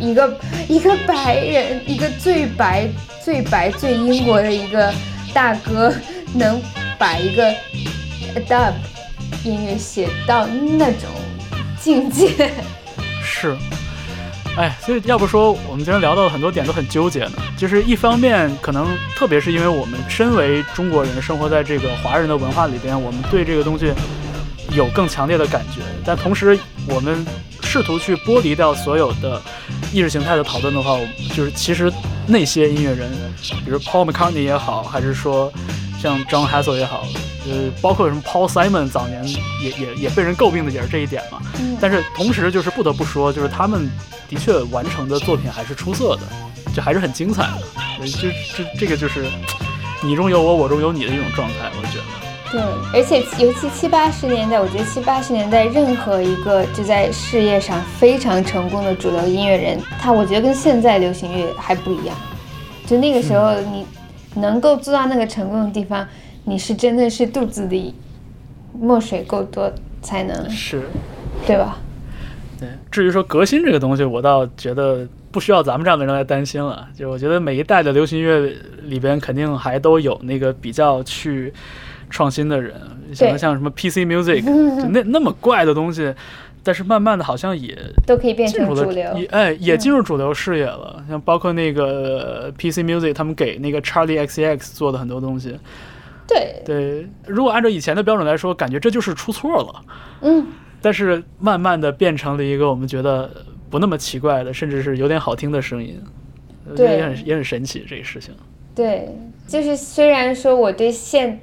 [0.00, 2.88] 一个一个白人，一个最白、
[3.24, 4.92] 最白、最英国的一个
[5.32, 5.94] 大哥，
[6.34, 6.60] 能
[6.98, 7.54] 把一个
[8.48, 8.72] dub
[9.44, 11.08] 音乐写到那种
[11.80, 12.50] 境界。
[13.24, 13.56] 是。
[14.56, 17.32] 哎，所以要不说我们今天聊到的很多点都很纠结呢。
[17.56, 18.86] 就是一方面，可能
[19.16, 23.92] 特别是因为我们身为中国人，生活在这个华人的文化里边，我们对这个东西
[24.72, 25.80] 有更强烈的感觉。
[26.04, 27.24] 但同时，我们
[27.70, 29.40] 试图去剥离掉所有的
[29.92, 30.98] 意识形态的讨论的话，
[31.36, 31.92] 就是其实
[32.26, 33.08] 那些音乐人，
[33.64, 35.52] 比如 Paul McCartney 也好，还是说
[36.02, 37.06] 像 John Hassel 也好，
[37.46, 39.24] 呃，包括什么 Paul Simon 早年
[39.62, 41.40] 也也也被人诟病的也是这一点嘛。
[41.80, 43.88] 但是同时，就是不得不说，就是他们。
[44.30, 46.22] 的确，完成的作品还是出色的，
[46.72, 48.06] 就还是很精彩的。
[48.06, 49.26] 就这这个就是
[50.04, 52.19] 你中有我，我中有你的一种状态，我觉得。
[52.52, 52.60] 对，
[52.92, 62.16] 而且尤其七八十年代，我觉得七八十年代任何一个就在事业上非常成功的主流音乐人，他我觉得跟现在流行乐还不一样。
[62.86, 63.86] 就那个时候，你
[64.34, 66.04] 能够做到那个成功的地方，
[66.44, 67.94] 你是真的是肚子里
[68.72, 69.72] 墨水够多
[70.02, 70.82] 才能，是，
[71.46, 71.78] 对吧？
[72.58, 76.88] 对，至于说革新这个东西，我倒觉得不需要咱们这样的人来担心了。
[76.96, 81.54] 就我觉得每一代的流行乐里边，肯定还都有那个比较去
[82.10, 82.74] 创新的人，
[83.14, 86.12] 像像什么 PC Music， 就那那么怪的东西，
[86.62, 87.74] 但是慢慢的好像也
[88.06, 91.02] 都可以变成主流，也哎，也进入主流视野了。
[91.08, 95.56] 像包括那个 PC Music，他们给那个 Charlie XCX 做的很多东西，
[96.26, 96.62] 对。
[96.64, 99.84] 对，如果按照以前的标准来说，感觉这就是出错了，
[100.22, 100.46] 嗯。
[100.82, 103.30] 但是慢慢的变成了一个我们觉得
[103.68, 106.00] 不那么奇怪的，甚至是有点好听的声音，
[106.74, 108.34] 对，也很也很神奇这个事情。
[108.74, 109.14] 对，
[109.46, 111.38] 就是虽然说我对现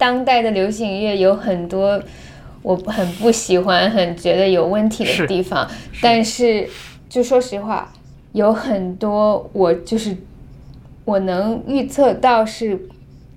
[0.00, 2.02] 当代的流行音乐有很多
[2.62, 5.68] 我很不喜欢、很觉得有问题的地方，
[6.00, 6.66] 但是
[7.08, 7.92] 就说实话，
[8.32, 10.16] 有很多我就是
[11.04, 12.88] 我能预测到是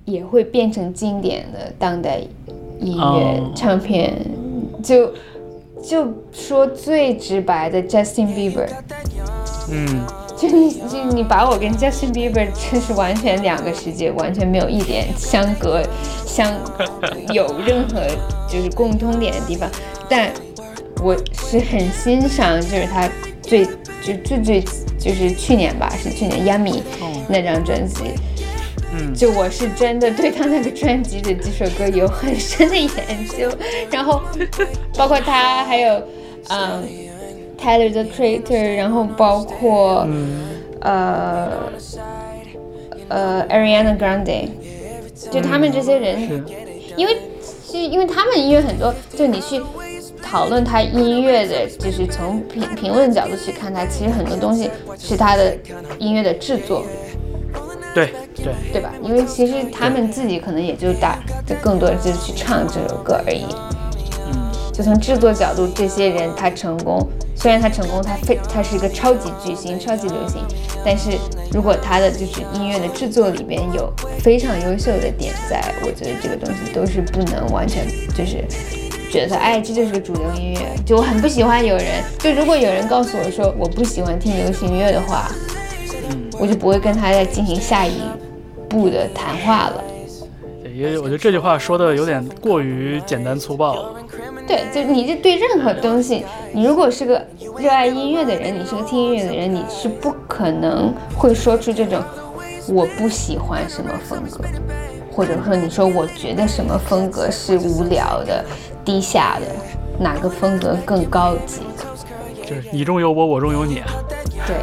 [0.06, 2.22] 也会变成经典的当代
[2.80, 4.14] 音乐唱片，
[4.82, 5.12] 就。
[5.84, 8.68] 就说最直白的，Justin Bieber，
[9.70, 9.86] 嗯，
[10.38, 15.84] 就你就你把我跟 Justin Bieber 这是完全两个世界，完全没有一点相隔
[16.26, 16.52] 相
[17.34, 18.02] 有任何
[18.48, 19.70] 就是共通点的地方，
[20.08, 20.32] 但
[21.04, 21.16] 我
[21.50, 23.10] 是很欣赏，就是他
[23.42, 23.66] 最
[24.02, 24.62] 就最最
[24.98, 26.82] 就是去年吧，是去年 Yummy
[27.28, 28.06] 那张专辑。
[29.16, 32.90] 就我是真的对他那个专辑的几首歌有很深的研
[33.38, 33.50] 究，
[33.92, 34.22] 然后
[34.98, 36.02] 包括他还有
[36.50, 36.84] 嗯
[37.58, 40.08] Tyler the Creator，然后包括
[40.82, 41.50] 呃
[43.08, 44.50] 呃 Ariana Grande，
[45.32, 46.44] 就他们这些人，
[46.96, 47.18] 因为
[47.66, 49.62] 是因为他们音乐很多，就你去
[50.22, 54.70] 讨论他音乐的，就是从评评论角度去看他，其实很多东西
[55.00, 55.56] 是他的
[56.00, 56.86] 音乐的制作。
[57.94, 58.92] 对对对吧？
[59.02, 63.46] 因为其实他们自己可能也就打，就更多的就是去唱这首歌而已。
[64.26, 70.42] 嗯，就从制作角度，这些人他成功，虽然他成功，他非他是一个超级巨星、超级流行，
[70.84, 71.12] 但是
[71.52, 77.86] 如果他的就是音乐的制作里边有非常优秀的点在，我觉得这个东西都是不能完全
[78.18, 78.44] 就是
[79.12, 80.60] 觉得哎，这就是个主流音乐。
[80.84, 85.30] 就我很不喜欢有人，就如果有人告诉我说我不喜欢听流行乐的话。
[86.40, 88.02] 我就不会跟他再进行下一
[88.68, 89.84] 步的谈话了。
[90.64, 93.96] 对，因为我觉得这句话说的有点过于简单粗暴了。
[94.48, 97.26] 对，就你这对任何东西，你如果是个
[97.58, 102.02] 热爱音乐的人，你是个听音乐的人，你是不可能会说出这种
[102.70, 104.44] 我不喜欢什么风格，
[105.12, 108.44] 或者说你说我觉得什么风格是无聊的、
[108.84, 109.46] 低下的，
[109.98, 111.62] 哪个风格更高级？
[112.56, 113.82] 就是你中有我，我中有你。
[114.46, 114.56] 对，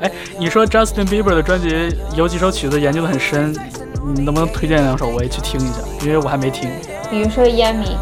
[0.00, 3.52] 哎，你说 Justin Bieber 的专辑有几首曲子研究的很深，
[4.14, 5.78] 你能不能推荐两首我也去听一下？
[6.02, 6.70] 因为我还没听。
[7.10, 7.96] 比如说 Yummy。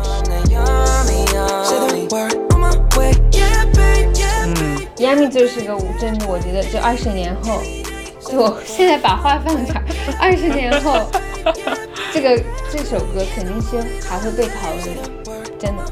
[4.45, 4.55] 嗯
[4.97, 7.61] ，Yummy 就是个真的，我觉得就二十年后，
[8.21, 9.83] 就现在把话放这儿，
[10.21, 11.11] 二十年后，
[12.13, 13.79] 这个这首歌肯定是
[14.09, 15.03] 还会被讨论的，
[15.59, 15.85] 真的。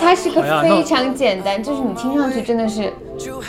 [0.00, 2.92] 它是个非常简单，就是你听上去真的是，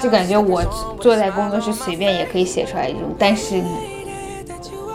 [0.01, 0.63] 就感觉我
[0.99, 3.69] 坐在工作室随便也可以写出来一种，但是你，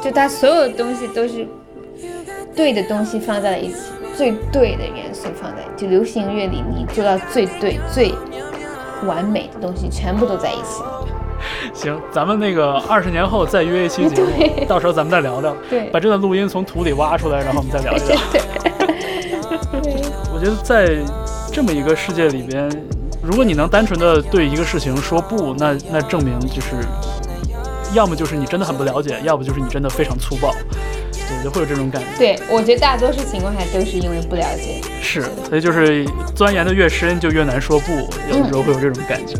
[0.02, 1.46] 就它所有东西都是
[2.54, 3.76] 对的东西放在了一起，
[4.16, 8.12] 最对的元素放在，就流行乐里你做到最对最
[9.06, 10.82] 完美的东西全部都在一起。
[11.72, 18.18] 行，咱们那个二十年后再约一期节目，到时候咱们再聊聊，对，把这段录音从土里挖出来，然后我们再聊一聊。
[19.82, 20.02] 对，
[20.32, 20.98] 我觉得在。
[21.54, 22.68] 这么一个世界里边，
[23.22, 26.74] 如果你能单纯的对一个事情说不，那那证明就是，
[27.94, 30.52] 要么就是你真的很不了解，要不就是你真的非常粗暴，
[31.12, 32.08] 对，就会有这种感觉。
[32.18, 34.80] 对，我觉得大多数情况下都是因为不了解。
[35.00, 37.92] 是，所以就是钻研的越深，就越难说不，
[38.28, 39.36] 有的时候会有这种感觉。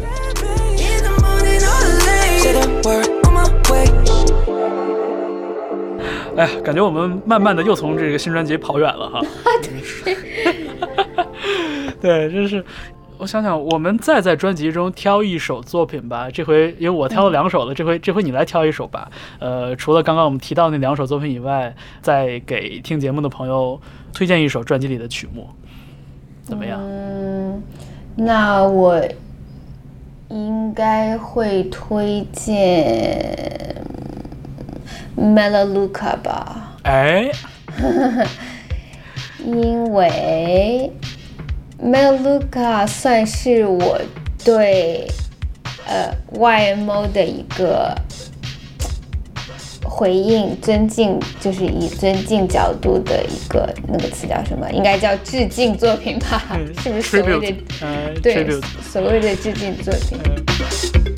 [6.37, 9.21] 哎呀，感觉我们慢慢的又从这个新专辑跑远了哈。
[12.01, 12.65] 对，就是，
[13.19, 16.29] 我想想，我们再在专辑中挑一首作品吧。
[16.33, 19.11] 这回因为我挑了两首了，这回这回你来挑一首吧。
[19.39, 23.81] 呃，除了刚刚我们提到那两首作品以外，再给听节目的朋友
[24.13, 25.49] 推荐一首专辑里的曲目，
[26.43, 26.81] 怎么样？
[26.83, 27.63] 嗯，
[28.17, 29.01] 那我
[30.29, 33.83] 应该会推荐。
[35.17, 37.31] Melaleuca 吧，哎，
[39.45, 40.91] 因为
[41.83, 44.01] Melaleuca 算是我
[44.45, 45.07] 对
[45.87, 47.95] 呃 YMO 的一个
[49.85, 54.69] 回应，尊敬，就是以尊敬角度的一个那个词叫什么？
[54.73, 56.43] 应该叫致敬作品吧？
[56.83, 58.21] 是不是所谓的？
[58.23, 58.47] 对，
[58.83, 61.14] 所谓的致敬作品。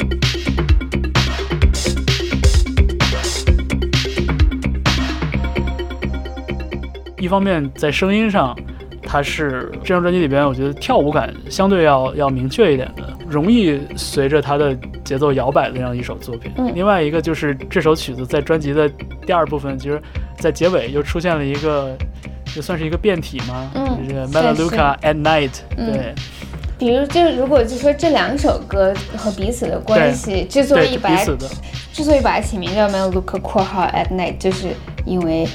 [7.19, 8.57] 一方面在声音上，
[9.03, 16.53] 它是这张专辑里边，我觉得跳舞感相对要要明确一点的，容易随着它的节奏摇摆的这样一首作品。
[16.75, 18.89] 另外一个就是这首曲子在专辑的
[19.25, 20.01] 第二部分，其实，
[20.39, 21.97] 在结尾又出现了一个，
[22.55, 23.71] 就算是一个变体吗？
[23.75, 25.51] 嗯，Melaleuca at Night。
[25.75, 26.15] 对。
[26.79, 31.17] 比如，就如果就说这两首歌和彼此的关系，之所以把
[31.93, 34.69] 之所以把它起名叫 Melaleuca（ 括号 at Night），就是
[35.07, 35.49] 因为。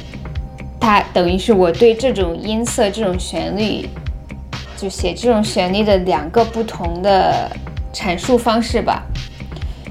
[0.81, 3.87] 它等于是我对这种音色、这种旋律，
[4.75, 7.49] 就写这种旋律的两个不同的
[7.93, 9.03] 阐述方式吧。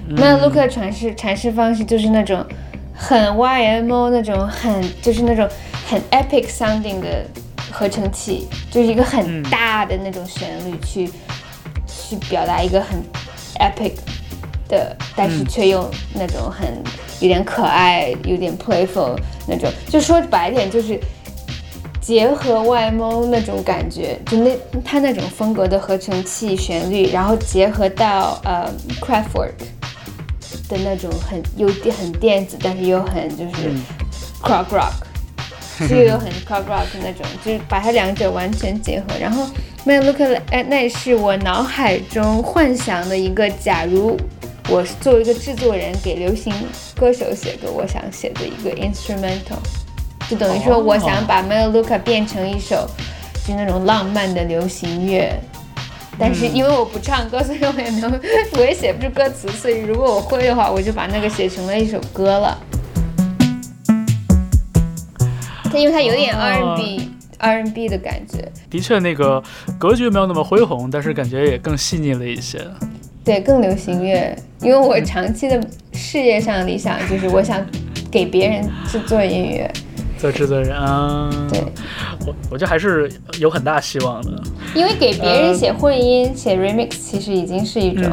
[0.08, 2.44] 那 Look 的阐释阐释方式就是那种
[2.92, 5.48] 很 YMO 那种很就是那种
[5.88, 7.24] 很 epic sounding 的
[7.70, 11.08] 合成器，就是一个很大的那种旋律去
[11.86, 13.00] 去表达一个很
[13.60, 13.92] epic
[14.68, 16.82] 的，但是却用那种很。
[17.20, 19.16] 有点可爱，有点 playful
[19.46, 20.98] 那种，就说白点就是
[22.00, 24.50] 结合外蒙那种感觉，就那
[24.84, 29.52] 他那种风格的合成器旋律，然后结合到呃 craftwork
[30.68, 33.70] 的那种很有点很电子，但是又很就是
[34.42, 34.92] crop rock，
[35.90, 39.06] 又有很 crop rock 那种，就是把它两者完全结合。
[39.20, 39.46] 然后
[39.84, 44.16] may look at 那是我脑海中幻想的一个假如。
[44.68, 46.52] 我是作为一个制作人，给流行
[46.96, 49.58] 歌手写歌，我想写的一个 instrumental，
[50.28, 52.88] 就等于说我想把 Melaleuca 变成一首
[53.46, 55.32] 就那种浪漫的流行乐。
[56.18, 58.10] 但是因为我不唱歌，所以我也没有，
[58.52, 59.48] 我也写不出歌词。
[59.48, 62.58] 所以如果我会的话，我就把那个写成了一首歌了。
[65.64, 68.52] 它因为它有点 R&B，R&B 的感觉。
[68.68, 69.42] 的确，那个
[69.78, 72.60] 格局没有那么恢宏，但是感觉也更细腻了一些。
[73.30, 77.64] 对，更流行乐，因为我长期的事业上理想就是我想
[78.10, 79.72] 给别人制作音乐，
[80.18, 81.30] 做制作人啊。
[81.48, 81.60] 对，
[82.26, 83.08] 我我觉得还是
[83.38, 84.42] 有很大希望的。
[84.74, 88.04] 因为给别人写混音、写 remix，其实已经是一种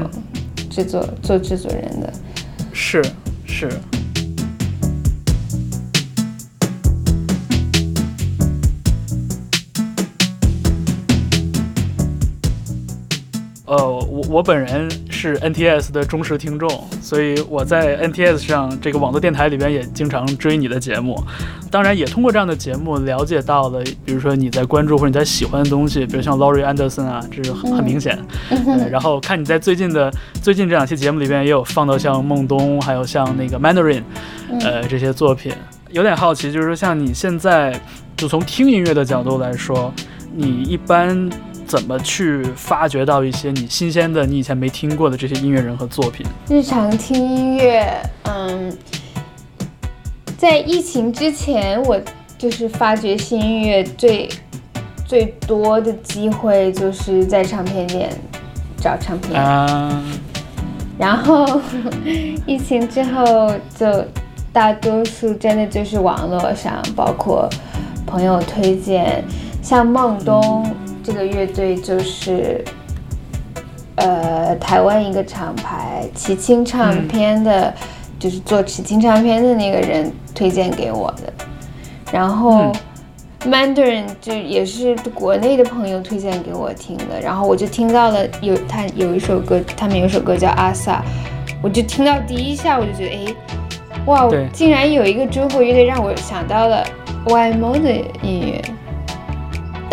[0.70, 2.14] 制作做制作人的。
[2.72, 3.04] 是
[3.44, 3.68] 是。
[13.66, 14.88] 呃，我我本人
[15.18, 16.70] 是 NTS 的忠实听众，
[17.02, 21.20] 所以我在 NTS 上这个网络电台里边也经常追你的节目，
[21.72, 28.16] 当然也通过这样的节目了解到了，比如说你在关注或者你在喜欢的东西，比如像 Laurie Anderson 啊，这是很很明显。
[28.92, 30.14] 然后看你在最近的
[30.44, 34.04] 最近这两期节目里边也有放到像孟东，还有像那个 Mandarin，
[34.62, 35.52] 呃这些作品，
[35.90, 37.82] 有点好奇，就是说像你现在
[38.16, 39.92] 就从听音乐的角度来说，
[40.36, 41.28] 你一般。
[41.68, 46.26] 怎么去发掘到一些你新鲜的、你以前没听过的这些音乐人和作品？
[46.50, 47.86] 日常听音乐，
[48.24, 48.76] 嗯，
[50.38, 52.00] 在疫情之前，我
[52.38, 54.30] 就是发掘新音乐最
[55.06, 58.10] 最多的机会，就是在唱片店
[58.78, 59.40] 找唱片。
[59.40, 60.02] 啊。
[60.98, 61.62] 然后
[62.46, 63.86] 疫情之后，就
[64.54, 67.50] 大多数真的就是网络上，包括
[68.06, 69.22] 朋友推荐，
[69.62, 70.66] 像孟东。
[71.08, 72.62] 这个乐队就是，
[73.96, 77.74] 呃，台湾一个厂牌齐青唱片的，
[78.20, 81.32] 就是做齐青唱片的那个人推荐给我的。
[82.12, 82.74] 然后
[83.46, 91.02] ，Mandarin 就也是国内的朋友推荐给我听的，然后我就听到了有他有一首歌，他们有首歌叫阿萨，
[91.64, 96.84] 我就听到第一下我就觉得哎，哇，竟然有一个中国乐队让我想到了
[97.28, 98.62] YMO 的音乐，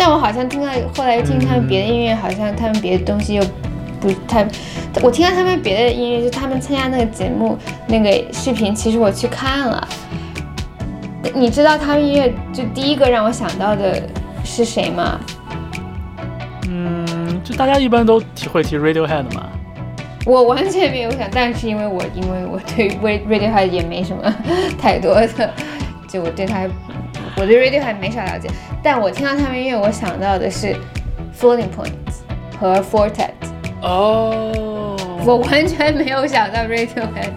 [0.05, 3.43] 但我好像听到后来又听他们别的音乐，好像他们别的东西又。
[3.99, 4.47] 不太，
[5.01, 9.87] 我听到他们别的音乐，就他们参加那个节目那个视频，其实我去看了。
[11.33, 13.99] 你知道他们音乐就第一个让我想到的
[14.43, 15.19] 是谁吗？
[16.69, 19.49] 嗯，就大家一般都提会提 Radiohead 嘛。
[20.23, 24.31] 我完全没有想，但是因为我因为我对 Radiohead 也没什么
[24.77, 25.51] 太多的，
[26.07, 26.67] 就我对他，
[27.37, 28.47] 我对 Radiohead 没啥了解。
[28.85, 30.75] 但我听到他们音乐，我想到的是
[31.35, 32.21] Floating Points
[32.59, 33.31] 和 Fortet。
[33.81, 37.33] 哦，我完全没有想到 Radiohead。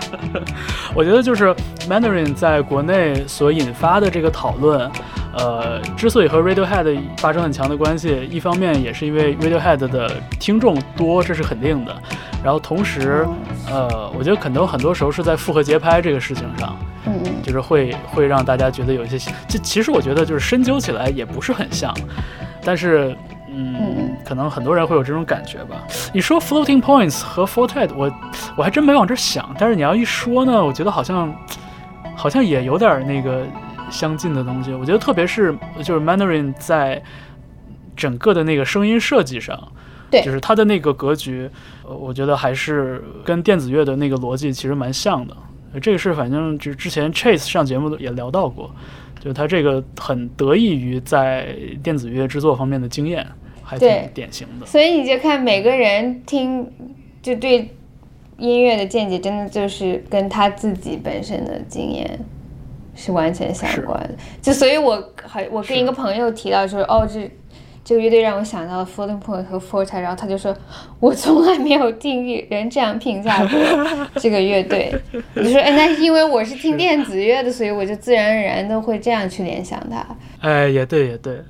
[0.94, 1.54] 我觉得就是
[1.88, 4.90] Mandarin 在国内所引发的这个讨论，
[5.36, 11.96] 呃，之所以和 Radiohead 发生很强的关系，一方面也是因为 Radiohead 的听众多，这是肯定的。
[12.42, 13.26] 然后同时，
[13.68, 16.76] 呃，我觉得可能很多时候是在复合节拍这个事情上，
[17.06, 21.94] 嗯嗯，就是会会让大家觉得有一些，就其实我觉得就是深究起来也不是很像，
[22.64, 23.16] 但是。
[23.52, 25.84] 嗯，可能很多人会有这种感觉吧。
[26.14, 28.12] 你说 floating points 和 fortet，我
[28.56, 29.54] 我还真没往这想。
[29.58, 31.34] 但是你要一说呢，我觉得好像
[32.14, 33.44] 好像也有点那个
[33.90, 34.72] 相近的东西。
[34.72, 37.02] 我觉得特别是就是 Mandarin 在
[37.96, 39.60] 整个的那个声音设计上，
[40.10, 41.50] 对，就是它的那个格局，
[41.84, 45.36] 呃，我觉得还是跟电子乐的那个逻辑其实蛮像的。
[45.82, 48.70] 这个是反正就之前 Chase 上节目也聊到过，
[49.20, 53.26] 就他这个很得益于在电子乐制作方面的经验。
[53.78, 54.66] 对，典型的。
[54.66, 56.66] 所以你就看每个人听，
[57.22, 57.68] 就对
[58.38, 62.18] 音乐的见解，真的就是跟他自己本身的经验
[62.94, 64.14] 是完全相关的。
[64.40, 67.30] 就所以，我还我跟一个朋友提到说，哦，这
[67.84, 70.56] 这个乐队让我想到了 Floating Point 和 Forte，然后他就说，
[71.00, 73.58] 我从来没有听人这样评价过
[74.16, 74.94] 这个乐队。
[75.34, 80.06] 我就说，哎，那是因为我是听电子乐的，所以我就自然而然的会这样去联想它。
[80.40, 81.40] 哎，也对，也对。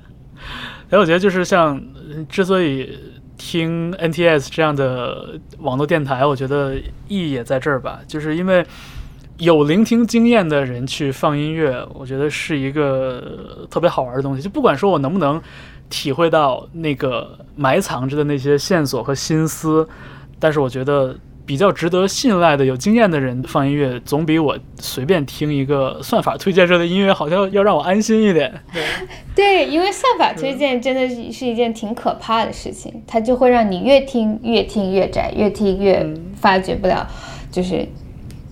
[0.91, 1.81] 哎，我觉得就是像。
[2.27, 2.99] 之所以
[3.37, 6.75] 听 NTS 这样的网络电台，我觉得
[7.07, 8.65] 意义也在这儿吧，就是因为
[9.37, 14.41] 有聆听经验的人去放音乐，我觉得是一个特别好玩的东西。
[14.41, 15.41] 就不管说我能不能
[15.89, 19.87] 体会到那个埋藏着的那些线索和心思，
[20.37, 21.15] 但是我觉得。
[21.45, 28.53] 比较值得信赖的、有经验的人放音乐，总比我随便听一个算法推荐出的音乐，好像要让我安心一点。
[28.71, 28.83] 对，
[29.35, 37.05] 对，因为算法推荐真的是是一件挺可怕的事情，它就会让你越听越听越窄，越听越发掘不了，
[37.51, 37.85] 就是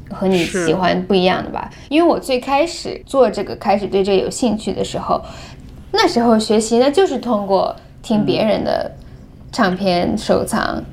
[0.09, 1.69] 和你喜欢不一样的吧。
[1.89, 5.21] 因为我最开始做这个，开始对这个有兴趣的时候，
[5.91, 8.91] 那时候学习呢，就是通过听别人的
[9.51, 10.83] 唱片收藏，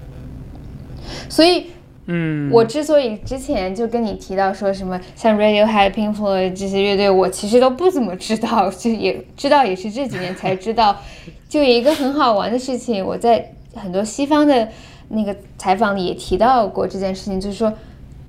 [1.28, 1.70] 所以。
[2.08, 10.96] 嗯，我之所以之前就跟你提到说什么像 Radiohead、Pink Floyd 这些乐队，我其实都不怎么知道，就也知道也是这几年才知道。
[11.48, 14.68] 就有一个很好玩的事情，我在很多西方的
[15.08, 17.72] 那个采访里也提到过这件事情，就是说，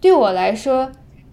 [0.01, 0.91] 对我来说，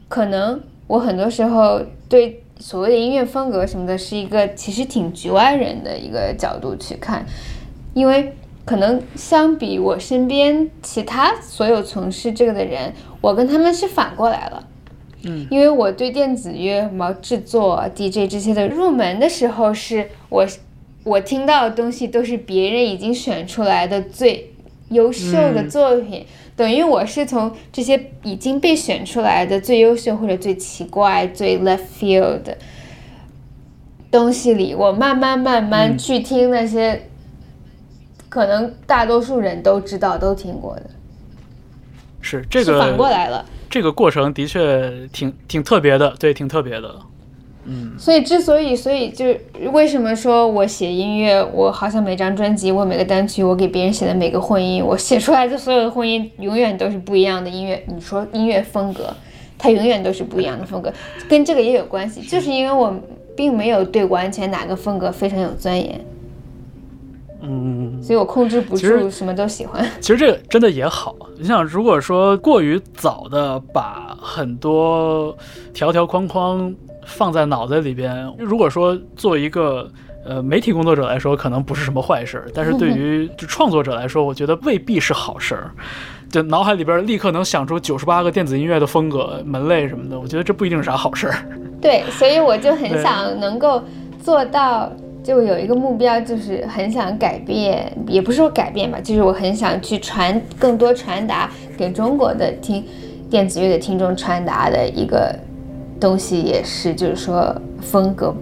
[0.09, 1.80] 可能我很多时候
[2.11, 7.24] 对所谓的音乐风格什么的，是一个其实挺局外人的一个角度去看，
[7.95, 8.34] 因为。
[8.65, 14.67] 可能相比我身边其他所有从事这个的人，我跟他们是反过来了。
[15.25, 20.47] 嗯，因为我对电子乐、什么制作、DJ 这些的入门的时候，是我
[21.03, 24.55] 我听到的东西都是别人已经选出来的最
[24.88, 26.25] 优秀的作品，
[26.57, 32.57] 等于我是从这些已经被选出来的最优秀或者最奇怪、最 left field 的
[34.11, 37.09] 东西里，我慢慢慢慢去听那些。
[38.35, 40.83] 可能大多数人都知道、都听过的，
[42.21, 43.47] 是这个反过来了。
[43.71, 46.97] 这个过程的确挺挺特别的，对，挺特别的。
[47.65, 49.27] 嗯，所以之所以，所以就
[49.71, 57.81] 为什么说我写音乐，我好像每张专辑，我每个单曲，我给别人写的每个混音，我写出来的所有的混音永远都是不一样的音乐。
[57.87, 59.15] 你说音乐风格，
[59.57, 60.93] 它永远都是不一样的风格，
[61.29, 62.93] 跟这个也有关系，就是因为我
[63.37, 66.05] 并没有对完全哪个风格非常有钻研。
[67.43, 69.87] 嗯，所以我控制不住，什么都喜欢。
[70.01, 71.15] 其实这个真的也好。
[71.39, 75.37] 你想，如果说过于早的把很多
[75.75, 76.75] 条条框框
[77.05, 79.87] 放在脑袋里边，如果说做一个
[80.25, 82.43] 呃媒体工作者来说，可能不是什么坏事。
[82.55, 85.71] 但是对于就 创作者来说，我觉得未必是好事儿。
[86.31, 91.35] 就脑海里边立刻能想出九十八个电子音乐的风格门类什么的，我觉得这不一定是啥好事儿。
[91.81, 93.83] 对，所以我就很想能够。
[94.23, 94.91] 做到，
[95.25, 102.84] 就有一个目标，就是很想改变，也不是说改变吧，就是我很想去传更多传达给中国的听
[103.30, 105.34] 电子乐的听众传达的一个
[105.99, 108.34] 东西，也是就是说风格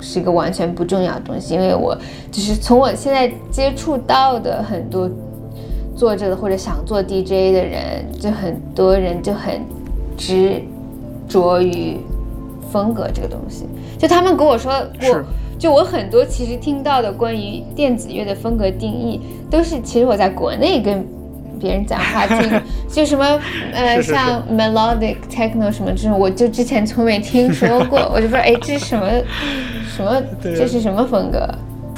[0.00, 1.96] 是一个完全不重要的东西，因为我
[2.32, 5.08] 就是从我现在接触到的很多
[5.96, 9.60] 做这个或者想做 DJ 的人，就很多人就很
[10.16, 10.60] 执
[11.28, 11.96] 着于
[12.72, 13.66] 风格这个东西，
[13.96, 15.22] 就他们跟我说过。
[15.58, 19.20] 就我很多其实听到的关于电子乐的风格定义，
[19.50, 21.04] 都是其实我在国内跟
[21.60, 23.24] 别人讲话听， 就什么
[23.72, 29.10] 呃像 melodic techno 什么这种，我就之前从没听说过， 我就不知道哎这是什么
[29.96, 31.48] 什么这是什么风格？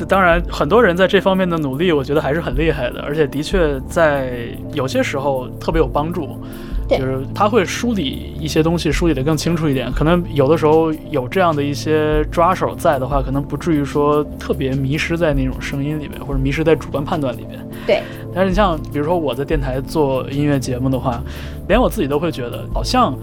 [0.09, 4.31] 当然，很多人在这方面的努力，我觉得还是很厉害的，而且的确在
[4.73, 6.39] 有些时候特别有帮助。
[6.91, 9.91] 对就是他会梳理一些东西，梳理得更清楚一点。
[9.93, 17.65] 可能有的时候有这样的一些抓手在的话，可能不至于说特别迷失在那种声音里面，或者迷失在主观判断里面。
[17.87, 18.03] 对，
[18.35, 21.23] 但是你像比如说我在电台做音乐节目的话，
[21.69, 23.17] 连我自己都会觉得好像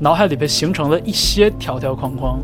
[0.00, 2.40] 脑海里边形成了一些条条框框。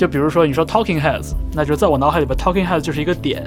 [0.00, 3.42] 嗯就比如说你说 Talking Heads，那就在我脑海里边 Talking Heads 就是一个点，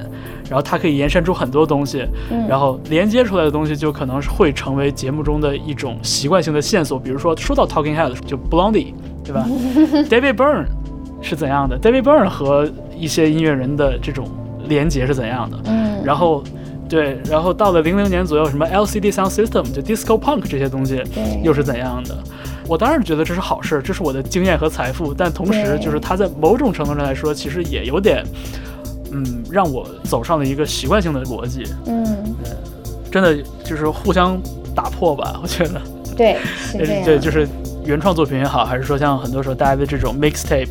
[0.47, 6.99] 然后它可以延伸出很多东西，嗯，然后连接出来的东西就可能是会成为节目中的一种习惯性的线索。
[6.99, 8.93] 比如说说到 Talking Heads，就 Blondie，
[9.23, 9.47] 对吧？
[10.07, 10.65] David Byrne
[11.23, 14.29] 是怎样的？David Byrne 和一些音乐人的这种
[14.67, 15.57] 连接是怎样的？
[15.65, 16.43] 嗯，然后。
[16.89, 21.01] 对，然后到了零零年左右，什么 LCD Sound System 就 Disco Punk 这些东西
[21.41, 22.15] 又是怎样的？
[22.67, 28.23] 我当然觉得这是好事，这是我的经验和财富，但同时就是它在某种程度上来说，其实也有点，
[29.11, 32.35] 嗯，让我走上了一个习惯性的逻辑，嗯
[33.11, 34.41] 真的就是互相
[34.73, 35.81] 打破吧， 我觉得。
[36.15, 36.37] 对
[36.71, 37.47] 是对，就是
[37.85, 40.69] 原创作品也好，还是说像很多时候大家的这种 mixtape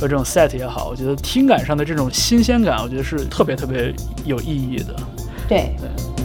[0.00, 3.92] 和这种 set 也好，我觉得听感上的这种新鲜感，我觉得是特别特别
[4.24, 4.94] 有意义的。
[5.48, 6.15] 对对。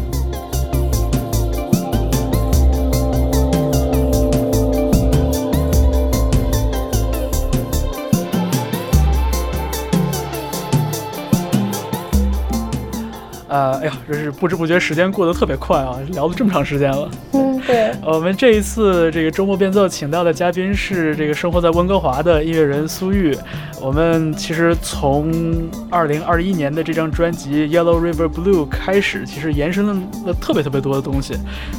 [13.51, 17.11] 呃，哎呀，真是不知不觉时间过得特别快啊，聊了这么长时间了。
[17.33, 23.37] 嗯，对，我们这一次这个周末变奏请到的嘉宾是这个生活在温哥华的音乐人苏玉。
[23.81, 31.33] 我们其实从二零二一年的这张专辑《Yellow River Blue》开始，其实延伸了特别特别多的东西。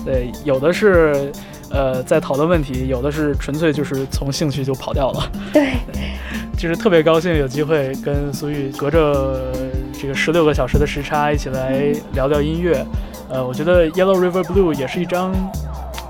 [0.05, 1.33] 对，有的是
[1.71, 5.33] 呃在讨论问题，有的是纯粹就是从兴趣就跑掉了。
[5.55, 5.73] 对，
[6.59, 9.55] 就是特别高兴有机会跟苏玉隔着
[10.03, 12.85] 这个十六个小时的时差一起来聊聊音乐。
[13.29, 15.33] 呃，我觉得《Yellow River Blue》也是一张，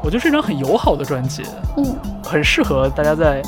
[0.02, 1.42] 我觉得是一张很友好的专辑，
[1.76, 1.94] 嗯
[2.24, 3.42] 很适合大家在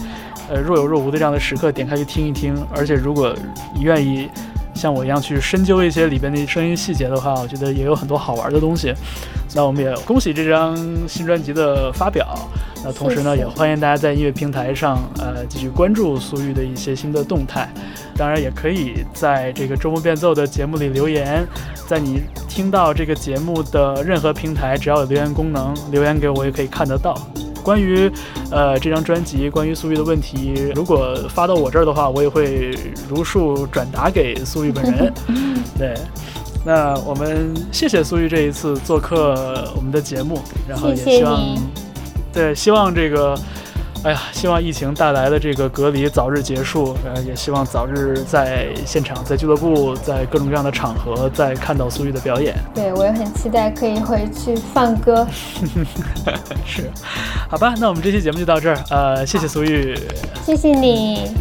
[0.51, 2.55] 呃若有若无的这样的时刻点开去听一听。
[2.77, 3.35] 而且如果
[3.75, 4.29] 你愿意
[4.75, 8.93] 像我一样去深究一些里边的声音细节的话，我觉得也有很多好玩的东西。
[9.55, 10.77] 那我们也恭喜这张
[11.09, 12.37] 新专辑的发表。
[12.85, 17.69] 那同时呢，也欢迎大家在音乐平台上呃继续关注苏玉的一些新的动态。
[18.17, 21.47] 当然，也可以在这个周末变奏的节目里留言，
[21.87, 27.17] 在你听到这个节目的任何平台，只要有留言功能，留言给我也可以看得到。
[27.65, 28.09] 关于
[28.51, 32.71] 呃这张专辑，关于苏玉的问题，如果发到我这儿的话，我也会
[33.09, 35.13] 如数转达给苏玉本人。
[35.77, 35.95] 对，
[36.65, 40.39] 那我们谢谢苏玉这一次做客我们的节目，
[40.69, 41.61] 然后也希望你
[42.33, 43.37] 对希望这个。
[44.05, 52.55] 哎呀，希望疫情带来的这个隔离早日结束，呃，也希望早日在现场、在俱乐部、在各种各样的场合再看到苏玉的表演。
[52.75, 55.27] 对我也很期待可以回去放歌。
[56.67, 56.91] 是，
[57.49, 59.99] 好吧，那我们这期节目就到这儿，呃，谢谢苏玉。
[60.45, 61.33] 谢谢你。